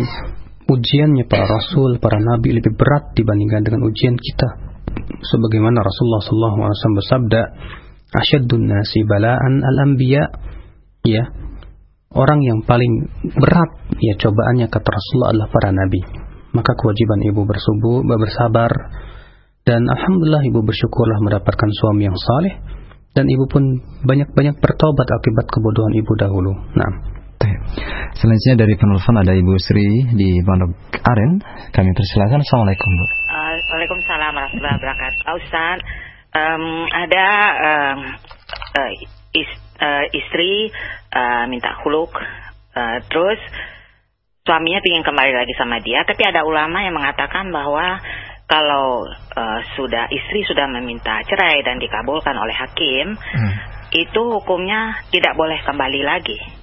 [0.68, 4.48] ujiannya para Rasul, para Nabi lebih berat dibandingkan dengan ujian kita.
[5.24, 7.40] Sebagaimana Rasulullah SAW bersabda,
[8.12, 10.28] "Asyadun nasi balaan al-anbiya."
[11.08, 11.24] Ya,
[12.12, 16.00] orang yang paling berat ya cobaannya kata Rasulullah adalah para nabi
[16.52, 18.72] maka kewajiban ibu bersubuh, bersabar
[19.68, 22.54] dan alhamdulillah ibu bersyukurlah mendapatkan suami yang saleh
[23.12, 26.52] dan ibu pun banyak-banyak bertobat akibat kebodohan ibu dahulu.
[26.72, 27.17] Nah.
[28.18, 31.38] Selanjutnya dari penelpon ada Ibu Sri di Pondok Aren.
[31.70, 32.42] Kami persilakan.
[32.42, 33.04] Assalamualaikum Bu.
[33.04, 35.18] Uh, Waalaikumsalam warahmatullahi wabarakatuh.
[35.22, 35.78] Pak Ustaz,
[36.34, 37.26] um, ada
[37.60, 37.98] um,
[38.74, 38.90] uh,
[39.36, 40.72] is, uh, istri
[41.14, 42.10] uh, minta huluk,
[42.74, 43.40] uh, terus
[44.48, 48.00] suaminya ingin kembali lagi sama dia, tapi ada ulama yang mengatakan bahwa
[48.48, 49.04] kalau
[49.36, 53.52] uh, sudah istri sudah meminta cerai dan dikabulkan oleh hakim, hmm.
[53.92, 56.57] itu hukumnya tidak boleh kembali lagi.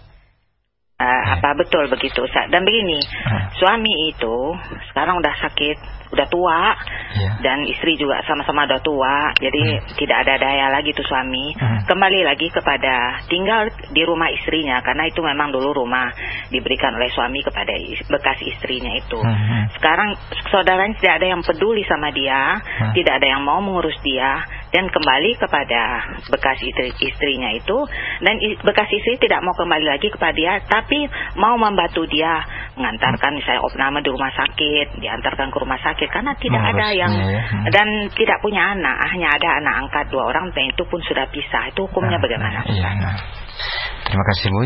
[0.96, 3.52] Uh, apa betul begitu Dan begini, uh.
[3.60, 4.56] suami itu
[4.96, 5.76] sekarang udah sakit,
[6.16, 6.72] udah tua
[7.18, 7.36] yeah.
[7.42, 10.00] dan istri juga sama-sama udah tua jadi hmm.
[10.00, 11.90] tidak ada daya lagi tuh suami hmm.
[11.90, 16.14] kembali lagi kepada tinggal di rumah istrinya karena itu memang dulu rumah
[16.48, 17.76] diberikan oleh suami kepada
[18.08, 19.36] bekas istrinya itu hmm.
[19.36, 19.64] hmm.
[19.82, 20.16] sekarang
[20.48, 22.94] saudaranya tidak ada yang peduli sama dia hmm.
[22.96, 25.82] tidak ada yang mau mengurus dia dan kembali kepada
[26.30, 27.78] bekas istri, istrinya itu
[28.24, 28.36] dan
[28.66, 31.06] bekas istri tidak mau kembali lagi kepada dia tapi
[31.40, 32.44] mau membantu dia
[32.76, 37.12] mengantarkan misalnya opname di rumah sakit diantarkan ke rumah sakit karena tidak oh, ada yang
[37.14, 37.42] ya.
[37.46, 37.66] Hmm.
[37.72, 41.72] dan tidak punya anak hanya ada anak angkat dua orang dan itu pun sudah pisah
[41.72, 43.18] itu hukumnya nah, bagaimana iya, nah.
[44.06, 44.62] Terima kasih Bu.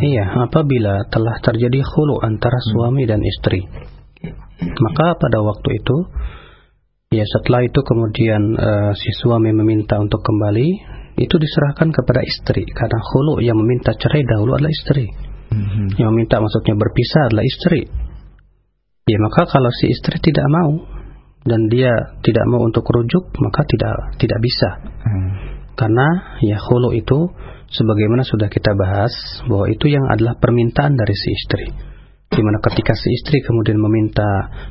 [0.00, 2.68] Iya, apabila telah terjadi khulu antara hmm.
[2.72, 3.60] suami dan istri,
[4.62, 5.96] maka pada waktu itu
[7.12, 10.68] ya setelah itu kemudian uh, si suami meminta untuk kembali,
[11.20, 15.06] itu diserahkan kepada istri karena khulu yang meminta cerai dahulu adalah istri.
[15.52, 15.92] Hmm.
[16.00, 17.80] Yang meminta maksudnya berpisah adalah istri.
[19.04, 20.72] Ya maka kalau si istri tidak mau
[21.44, 21.92] dan dia
[22.22, 24.70] tidak mau untuk rujuk maka tidak tidak bisa.
[25.04, 25.30] Hmm.
[25.76, 27.28] Karena ya hulu itu
[27.68, 29.12] sebagaimana sudah kita bahas
[29.48, 31.91] bahwa itu yang adalah permintaan dari si istri.
[32.32, 34.24] Di mana ketika si istri kemudian meminta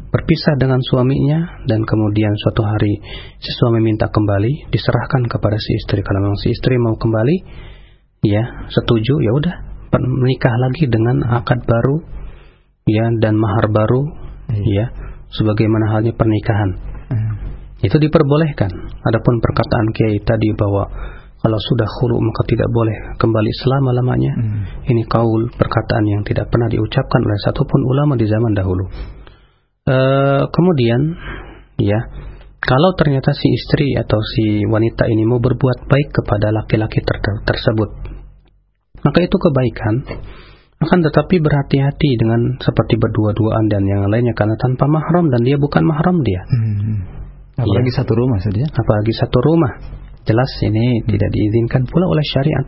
[0.09, 2.97] berpisah dengan suaminya dan kemudian suatu hari
[3.37, 6.01] si suami minta kembali diserahkan kepada si istri.
[6.01, 7.37] Kalau memang si istri mau kembali,
[8.25, 9.55] ya setuju ya udah
[9.99, 12.01] menikah lagi dengan akad baru
[12.87, 14.01] ya dan mahar baru
[14.49, 14.63] hmm.
[14.71, 14.85] ya
[15.33, 16.69] sebagaimana halnya pernikahan
[17.11, 17.31] hmm.
[17.83, 18.71] itu diperbolehkan
[19.03, 20.87] adapun perkataan kiai tadi bahwa
[21.41, 24.61] kalau sudah khulu maka tidak boleh kembali selama-lamanya hmm.
[24.93, 28.85] ini kaul perkataan yang tidak pernah diucapkan oleh satupun ulama di zaman dahulu
[29.89, 29.97] e,
[30.53, 31.01] kemudian
[31.81, 31.99] ya
[32.61, 37.89] kalau ternyata si istri atau si wanita ini mau berbuat baik kepada laki-laki ter tersebut
[39.01, 40.05] maka itu kebaikan
[40.81, 45.85] akan tetapi berhati-hati dengan seperti berdua-duaan dan yang lainnya karena tanpa mahram dan dia bukan
[45.85, 46.41] mahram dia.
[46.49, 47.05] Hmm.
[47.53, 48.01] Apalagi ya.
[48.01, 48.65] satu rumah saja.
[48.65, 50.00] Apalagi satu rumah.
[50.25, 52.65] Jelas ini tidak diizinkan pula oleh syariat.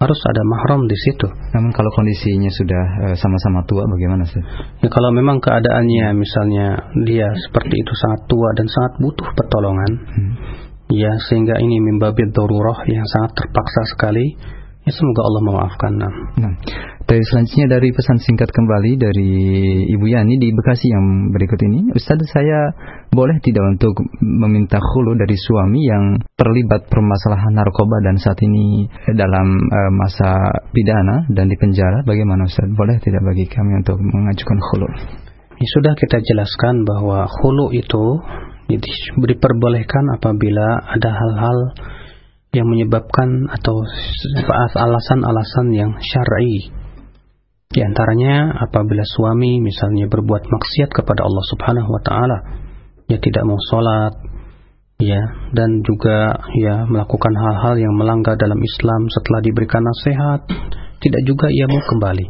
[0.00, 1.28] Harus ada mahram di situ.
[1.28, 4.40] Namun kalau kondisinya sudah eh, sama-sama tua bagaimana sih?
[4.80, 9.92] Ya, kalau memang keadaannya misalnya dia seperti itu sangat tua dan sangat butuh pertolongan.
[10.00, 10.32] Hmm.
[10.90, 14.26] Ya sehingga ini mimbabit darurah yang sangat terpaksa sekali
[14.80, 15.92] Ya, semoga Allah memaafkan.
[15.92, 16.12] Nah.
[16.40, 16.52] nah,
[17.04, 19.32] dari selanjutnya dari pesan singkat kembali dari
[19.92, 22.72] Ibu Yani di Bekasi yang berikut ini, Ustaz saya
[23.12, 23.92] boleh tidak untuk
[24.24, 31.28] meminta khulu dari suami yang terlibat permasalahan narkoba dan saat ini dalam uh, masa pidana
[31.28, 32.64] dan di penjara, bagaimana Ustaz?
[32.72, 34.88] Boleh tidak bagi kami untuk mengajukan khulu?
[35.60, 38.04] Ya, sudah kita jelaskan bahwa khulu itu
[39.28, 41.58] diperbolehkan apabila ada hal-hal
[42.50, 43.74] yang menyebabkan atau
[44.74, 46.74] alasan-alasan yang syar'i.
[47.70, 52.38] Di antaranya apabila suami misalnya berbuat maksiat kepada Allah Subhanahu wa taala,
[53.06, 54.18] ya tidak mau sholat,
[54.98, 55.22] ya
[55.54, 60.50] dan juga ya melakukan hal-hal yang melanggar dalam Islam setelah diberikan nasihat,
[60.98, 62.26] tidak juga ia mau kembali.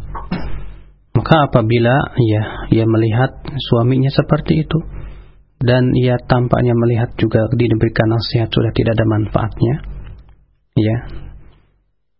[1.16, 2.42] Maka apabila ya
[2.76, 3.40] ia melihat
[3.72, 4.78] suaminya seperti itu,
[5.64, 9.99] dan ia tampaknya melihat juga diberikan nasihat sudah tidak ada manfaatnya
[10.80, 10.96] ya.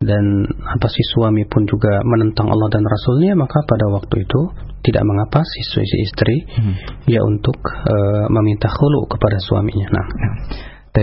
[0.00, 4.40] Dan apa si suami pun juga menentang Allah dan Rasulnya maka pada waktu itu
[4.80, 6.74] tidak mengapa si, si istri hmm.
[7.04, 9.92] ya untuk uh, meminta khulu kepada suaminya.
[9.92, 10.34] Nah, nah.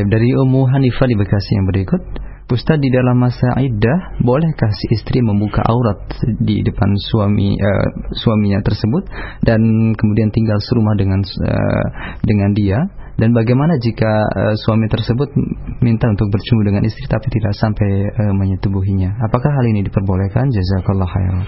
[0.02, 2.04] dari Ummu Hanifah di Bekasi yang berikut.
[2.48, 6.00] Ustaz di dalam masa iddah bolehkah si istri membuka aurat
[6.40, 9.04] di depan suami uh, suaminya tersebut
[9.44, 9.60] dan
[10.00, 11.88] kemudian tinggal serumah dengan uh,
[12.24, 12.80] dengan dia
[13.18, 15.34] dan bagaimana jika uh, suami tersebut
[15.82, 21.10] minta untuk bercumbu dengan istri tapi tidak sampai uh, menyetubuhinya apakah hal ini diperbolehkan jazakallah
[21.10, 21.46] khairan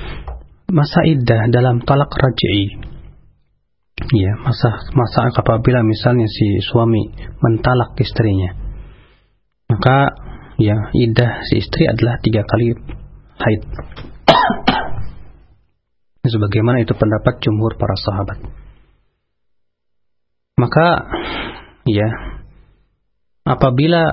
[0.70, 2.78] masa iddah dalam talak raj'i
[4.10, 8.58] ya masa masa apabila misalnya si suami mentalak istrinya
[9.70, 10.18] maka
[10.58, 12.74] ya idah si istri adalah tiga kali
[13.40, 13.62] haid.
[16.34, 18.38] Sebagaimana itu pendapat jumhur para sahabat.
[20.60, 20.88] Maka
[21.94, 22.10] ya
[23.46, 24.04] apabila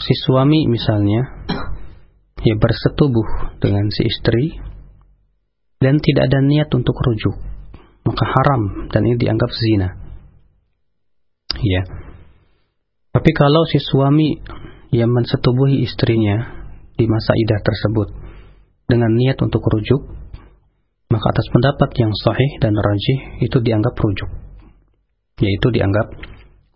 [0.00, 1.44] si suami misalnya
[2.40, 4.70] ya bersetubuh dengan si istri
[5.80, 7.40] dan tidak ada niat untuk rujuk,
[8.04, 9.88] maka haram dan ini dianggap zina.
[11.60, 11.82] Ya.
[13.10, 14.38] Tapi kalau si suami
[14.92, 18.08] yang mensetubuhi istrinya di masa idah tersebut
[18.86, 20.04] dengan niat untuk rujuk,
[21.08, 24.30] maka atas pendapat yang sahih dan rajih itu dianggap rujuk.
[25.40, 26.12] Yaitu dianggap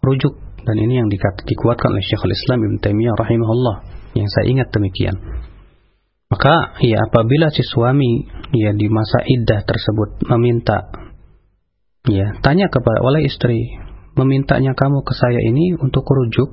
[0.05, 0.35] rujuk
[0.65, 3.77] dan ini yang dikuatkan oleh Syekhul Islam Ibn Taimiyah rahimahullah
[4.17, 5.17] yang saya ingat demikian.
[6.33, 8.27] Maka ya apabila si suami
[8.57, 10.89] ya di masa iddah tersebut meminta
[12.09, 13.77] ya tanya kepada oleh istri
[14.19, 16.49] memintanya kamu ke saya ini untuk rujuk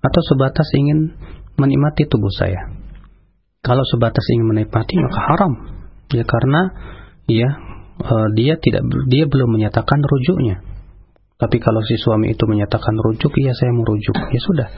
[0.00, 1.14] atau sebatas ingin
[1.60, 2.74] menikmati tubuh saya.
[3.64, 5.52] Kalau sebatas ingin menikmati maka haram.
[6.12, 6.62] Ya karena
[7.24, 7.48] ya
[8.02, 10.73] uh, dia tidak dia belum menyatakan rujuknya.
[11.34, 14.14] Tapi kalau si suami itu menyatakan rujuk, iya saya mau rujuk.
[14.14, 14.68] Ya sudah.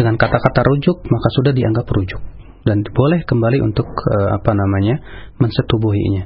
[0.00, 2.22] Dengan kata-kata rujuk maka sudah dianggap rujuk
[2.64, 4.96] dan boleh kembali untuk uh, apa namanya
[5.36, 6.24] mensetubuhinya.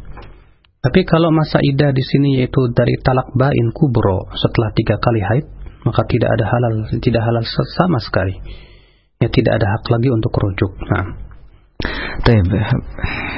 [0.78, 5.46] Tapi kalau masa idah di sini yaitu dari talak bain kubro setelah tiga kali haid,
[5.88, 7.44] maka tidak ada halal tidak halal
[7.76, 8.36] sama sekali
[9.22, 11.27] ya tidak ada hak lagi untuk rujuk nah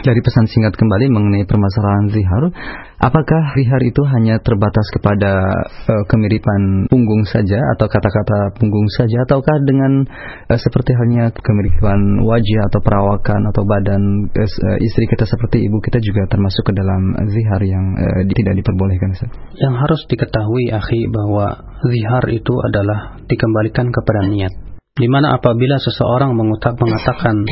[0.01, 2.49] dari pesan singkat kembali mengenai permasalahan zihar,
[2.97, 5.53] apakah zihar itu hanya terbatas kepada
[5.86, 10.09] uh, kemiripan punggung saja atau kata-kata punggung saja, ataukah dengan
[10.49, 16.01] uh, seperti halnya kemiripan wajah atau perawakan atau badan uh, istri kita seperti ibu kita
[16.01, 19.20] juga termasuk ke dalam zihar yang uh, tidak diperbolehkan?
[19.61, 24.53] Yang harus diketahui, akhi, bahwa zihar itu adalah dikembalikan kepada niat.
[24.97, 27.47] Di mana apabila seseorang mengatakan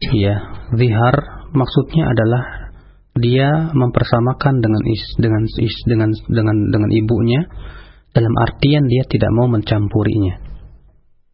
[0.00, 0.34] ya
[0.76, 1.16] zihar
[1.56, 2.42] maksudnya adalah
[3.16, 7.40] dia mempersamakan dengan is dengan is dengan dengan dengan ibunya
[8.12, 10.36] dalam artian dia tidak mau mencampurinya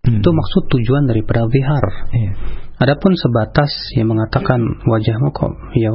[0.07, 0.23] hmm.
[0.23, 1.85] itu maksud tujuan daripada zihar
[2.15, 2.33] yeah.
[2.79, 5.91] adapun sebatas yang mengatakan wajahmu kok ya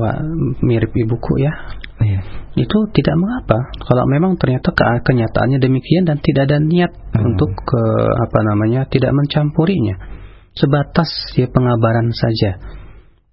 [0.60, 1.56] mirip ibuku ya
[2.04, 2.24] yeah.
[2.60, 7.32] itu tidak mengapa kalau memang ternyata ke kenyataannya demikian dan tidak ada niat hmm.
[7.32, 7.82] untuk ke
[8.28, 10.17] apa namanya tidak mencampurinya
[10.58, 12.58] sebatas ya pengabaran saja.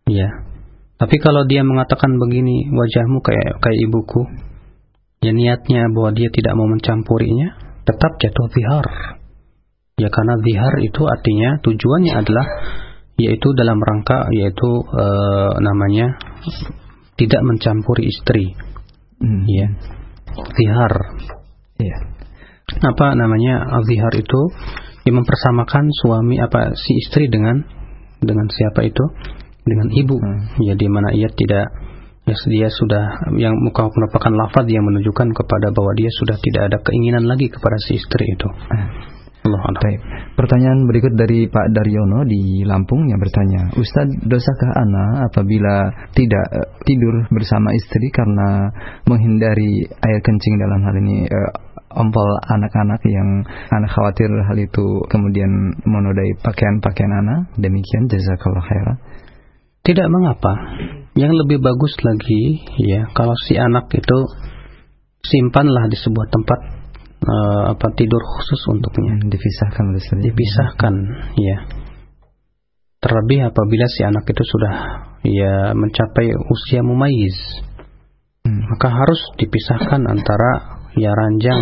[0.06, 0.28] Ya.
[0.94, 4.22] Tapi kalau dia mengatakan begini, wajahmu kayak kayak ibuku,
[5.24, 8.86] ya niatnya bahwa dia tidak mau mencampurinya, tetap jatuh zihar.
[9.98, 12.46] Ya karena zihar itu artinya tujuannya adalah
[13.14, 15.04] yaitu dalam rangka yaitu e,
[15.62, 16.18] namanya
[17.14, 18.58] tidak mencampuri istri.
[19.22, 19.46] Hmm.
[19.46, 19.66] Ya.
[20.34, 20.92] Zihar.
[21.78, 21.96] Ya.
[22.90, 23.70] Apa namanya?
[23.86, 24.40] Zihar itu
[25.04, 27.60] yang mempersamakan suami apa si istri dengan
[28.24, 29.04] dengan siapa itu
[29.64, 30.64] dengan ibu hmm.
[30.64, 31.66] ya di mana ia tidak
[32.24, 36.78] ya dia sudah yang muka merupakan lafaz yang menunjukkan kepada bahwa dia sudah tidak ada
[36.80, 38.48] keinginan lagi kepada si istri itu.
[38.48, 39.14] Hmm.
[39.44, 40.00] Allah Baik.
[40.40, 46.68] Pertanyaan berikut dari Pak Daryono di Lampung yang bertanya, Ustadz, dosakah ana apabila tidak uh,
[46.88, 48.72] tidur bersama istri karena
[49.04, 51.52] menghindari air kencing dalam hal ini uh,
[51.94, 55.50] ompol anak-anak yang anak khawatir hal itu kemudian
[55.86, 57.40] menodai pakaian-pakaian anak.
[57.56, 58.98] Demikian jazakallah khairan.
[59.84, 60.52] Tidak mengapa.
[61.14, 64.18] Yang lebih bagus lagi ya kalau si anak itu
[65.22, 66.58] simpanlah di sebuah tempat
[67.24, 69.16] uh, apa tidur khusus untuknya.
[69.18, 69.84] Hmm, dipisahkan
[70.20, 70.94] Dipisahkan
[71.38, 71.58] ya.
[73.00, 74.74] Terlebih apabila si anak itu sudah
[75.24, 77.36] ya mencapai usia mumayyiz.
[78.44, 78.64] Hmm.
[78.68, 81.60] Maka harus dipisahkan antara ya ranjang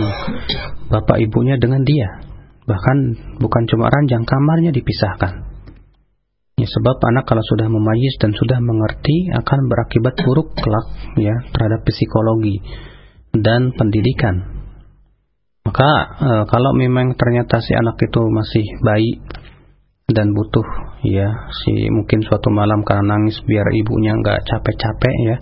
[0.93, 2.33] bapak ibunya dengan dia.
[2.62, 2.99] Bahkan
[3.43, 5.51] bukan cuma ranjang, kamarnya dipisahkan.
[6.61, 10.87] Ya, sebab anak kalau sudah memayis dan sudah mengerti akan berakibat buruk kelak
[11.18, 12.62] ya terhadap psikologi
[13.35, 14.62] dan pendidikan.
[15.66, 19.18] Maka e, kalau memang ternyata si anak itu masih bayi
[20.12, 20.66] dan butuh
[21.03, 25.37] ya si mungkin suatu malam karena nangis biar ibunya nggak capek-capek ya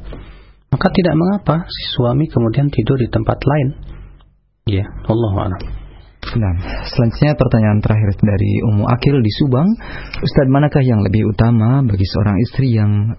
[0.71, 3.69] maka tidak mengapa si suami kemudian tidur di tempat lain
[4.71, 5.51] ya Allah
[6.21, 6.53] Nah,
[6.87, 9.67] selanjutnya pertanyaan terakhir dari Umu Akil di Subang.
[10.21, 13.17] Ustadz, manakah yang lebih utama bagi seorang istri yang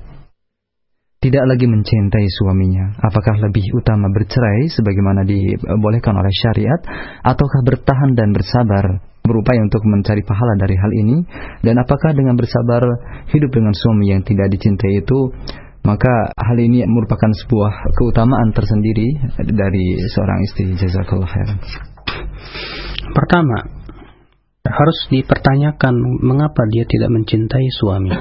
[1.19, 2.97] tidak lagi mencintai suaminya?
[3.03, 6.81] Apakah lebih utama bercerai sebagaimana dibolehkan oleh syariat
[7.25, 11.17] ataukah bertahan dan bersabar berupaya untuk mencari pahala dari hal ini
[11.61, 12.81] dan apakah dengan bersabar
[13.29, 15.19] hidup dengan suami yang tidak dicintai itu
[15.81, 19.17] maka hal ini merupakan sebuah keutamaan tersendiri
[19.49, 21.57] dari seorang istri jazakallah khairan.
[23.11, 23.57] Pertama,
[24.61, 28.13] harus dipertanyakan mengapa dia tidak mencintai suami.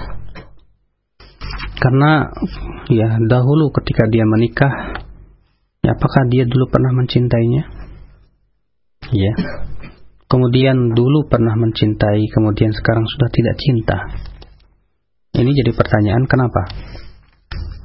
[1.80, 2.28] Karena
[2.88, 4.72] ya dahulu ketika dia menikah,
[5.84, 7.62] ya, apakah dia dulu pernah mencintainya?
[9.12, 9.32] Ya.
[10.30, 13.98] Kemudian dulu pernah mencintai, kemudian sekarang sudah tidak cinta.
[15.34, 16.70] Ini jadi pertanyaan kenapa?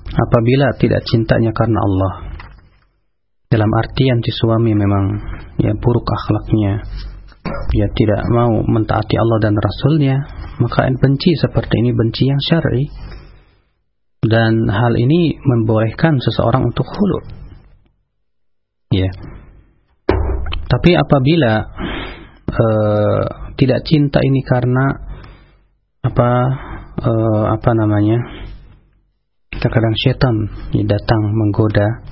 [0.06, 2.14] Apabila tidak cintanya karena Allah,
[3.50, 5.06] dalam artian si suami memang
[5.58, 6.86] ya buruk akhlaknya,
[7.74, 10.16] ya tidak mau mentaati Allah dan Rasulnya,
[10.62, 12.86] maka benci seperti ini benci yang syar'i
[14.26, 17.20] dan hal ini membolehkan seseorang untuk hulu.
[18.94, 19.10] Ya.
[20.66, 21.54] Tapi apabila
[22.50, 23.24] uh,
[23.56, 24.86] tidak cinta ini karena
[26.02, 26.30] apa
[27.06, 28.45] uh, apa namanya?
[29.66, 30.36] Terkadang setan
[30.86, 32.06] datang menggoda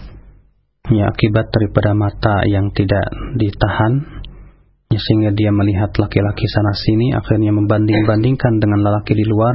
[0.89, 3.05] ya akibat daripada mata yang tidak
[3.37, 4.01] ditahan
[4.89, 9.53] ya, sehingga dia melihat laki-laki sana sini akhirnya membanding-bandingkan dengan lelaki di luar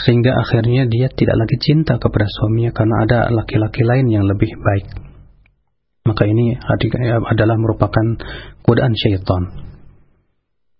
[0.00, 4.96] sehingga akhirnya dia tidak lagi cinta kepada suaminya karena ada laki-laki lain yang lebih baik.
[6.08, 6.56] Maka ini
[7.28, 8.16] adalah merupakan
[8.64, 9.76] godaan syaitan.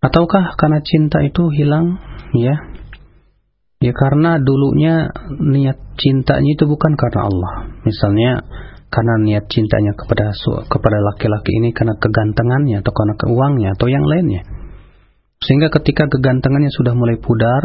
[0.00, 2.00] Ataukah karena cinta itu hilang?
[2.32, 2.71] Ya,
[3.82, 5.10] ya karena dulunya
[5.42, 7.52] niat cintanya itu bukan karena Allah.
[7.82, 8.46] Misalnya
[8.88, 10.30] karena niat cintanya kepada
[10.70, 14.46] kepada laki-laki ini karena kegantengannya atau karena keuangnya atau yang lainnya.
[15.42, 17.64] Sehingga ketika kegantengannya sudah mulai pudar,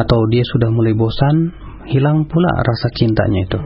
[0.00, 1.52] atau dia sudah mulai bosan,
[1.92, 3.60] hilang pula rasa cintanya itu.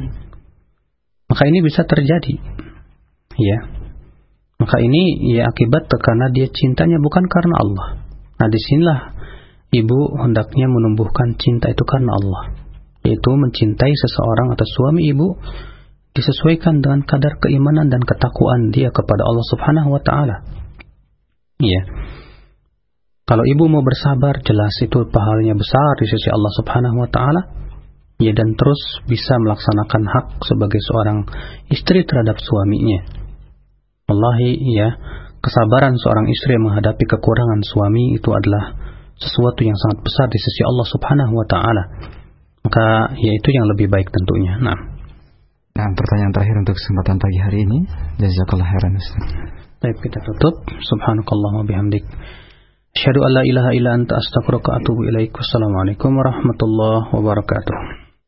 [1.31, 2.35] Maka ini bisa terjadi.
[3.39, 3.59] Ya.
[4.61, 7.89] Maka ini ya akibat karena dia cintanya bukan karena Allah.
[8.35, 9.14] Nah, di sinilah
[9.75, 12.43] ibu hendaknya menumbuhkan cinta itu karena Allah.
[13.03, 15.37] Yaitu mencintai seseorang atau suami ibu
[16.15, 20.37] disesuaikan dengan kadar keimanan dan ketakwaan dia kepada Allah Subhanahu wa taala.
[21.59, 21.83] Iya.
[23.25, 27.43] Kalau ibu mau bersabar, jelas itu pahalanya besar di sisi Allah Subhanahu wa taala.
[28.23, 28.79] Ya dan terus
[29.11, 31.27] bisa melaksanakan hak sebagai seorang
[31.67, 33.11] istri terhadap suaminya.
[34.07, 34.89] Wallahi ya,
[35.43, 38.84] kesabaran seorang istri menghadapi kekurangan suami itu adalah
[39.19, 41.85] sesuatu yang sangat besar di sisi Allah Subhanahu wa taala.
[42.65, 44.57] Maka ya itu yang lebih baik tentunya.
[44.59, 44.79] Nah.
[45.75, 47.79] Nah, pertanyaan terakhir untuk kesempatan pagi hari ini.
[48.23, 49.27] Jazakallah khairan Ustaz.
[49.83, 50.63] Baik, kita tutup.
[50.71, 52.07] Subhanakallahumma bihamdik.
[52.95, 55.35] Asyhadu an la ilaha illa anta astaghfiruka wa atubu ilaik.
[55.35, 58.04] Wassalamualaikum warahmatullahi wabarakatuh.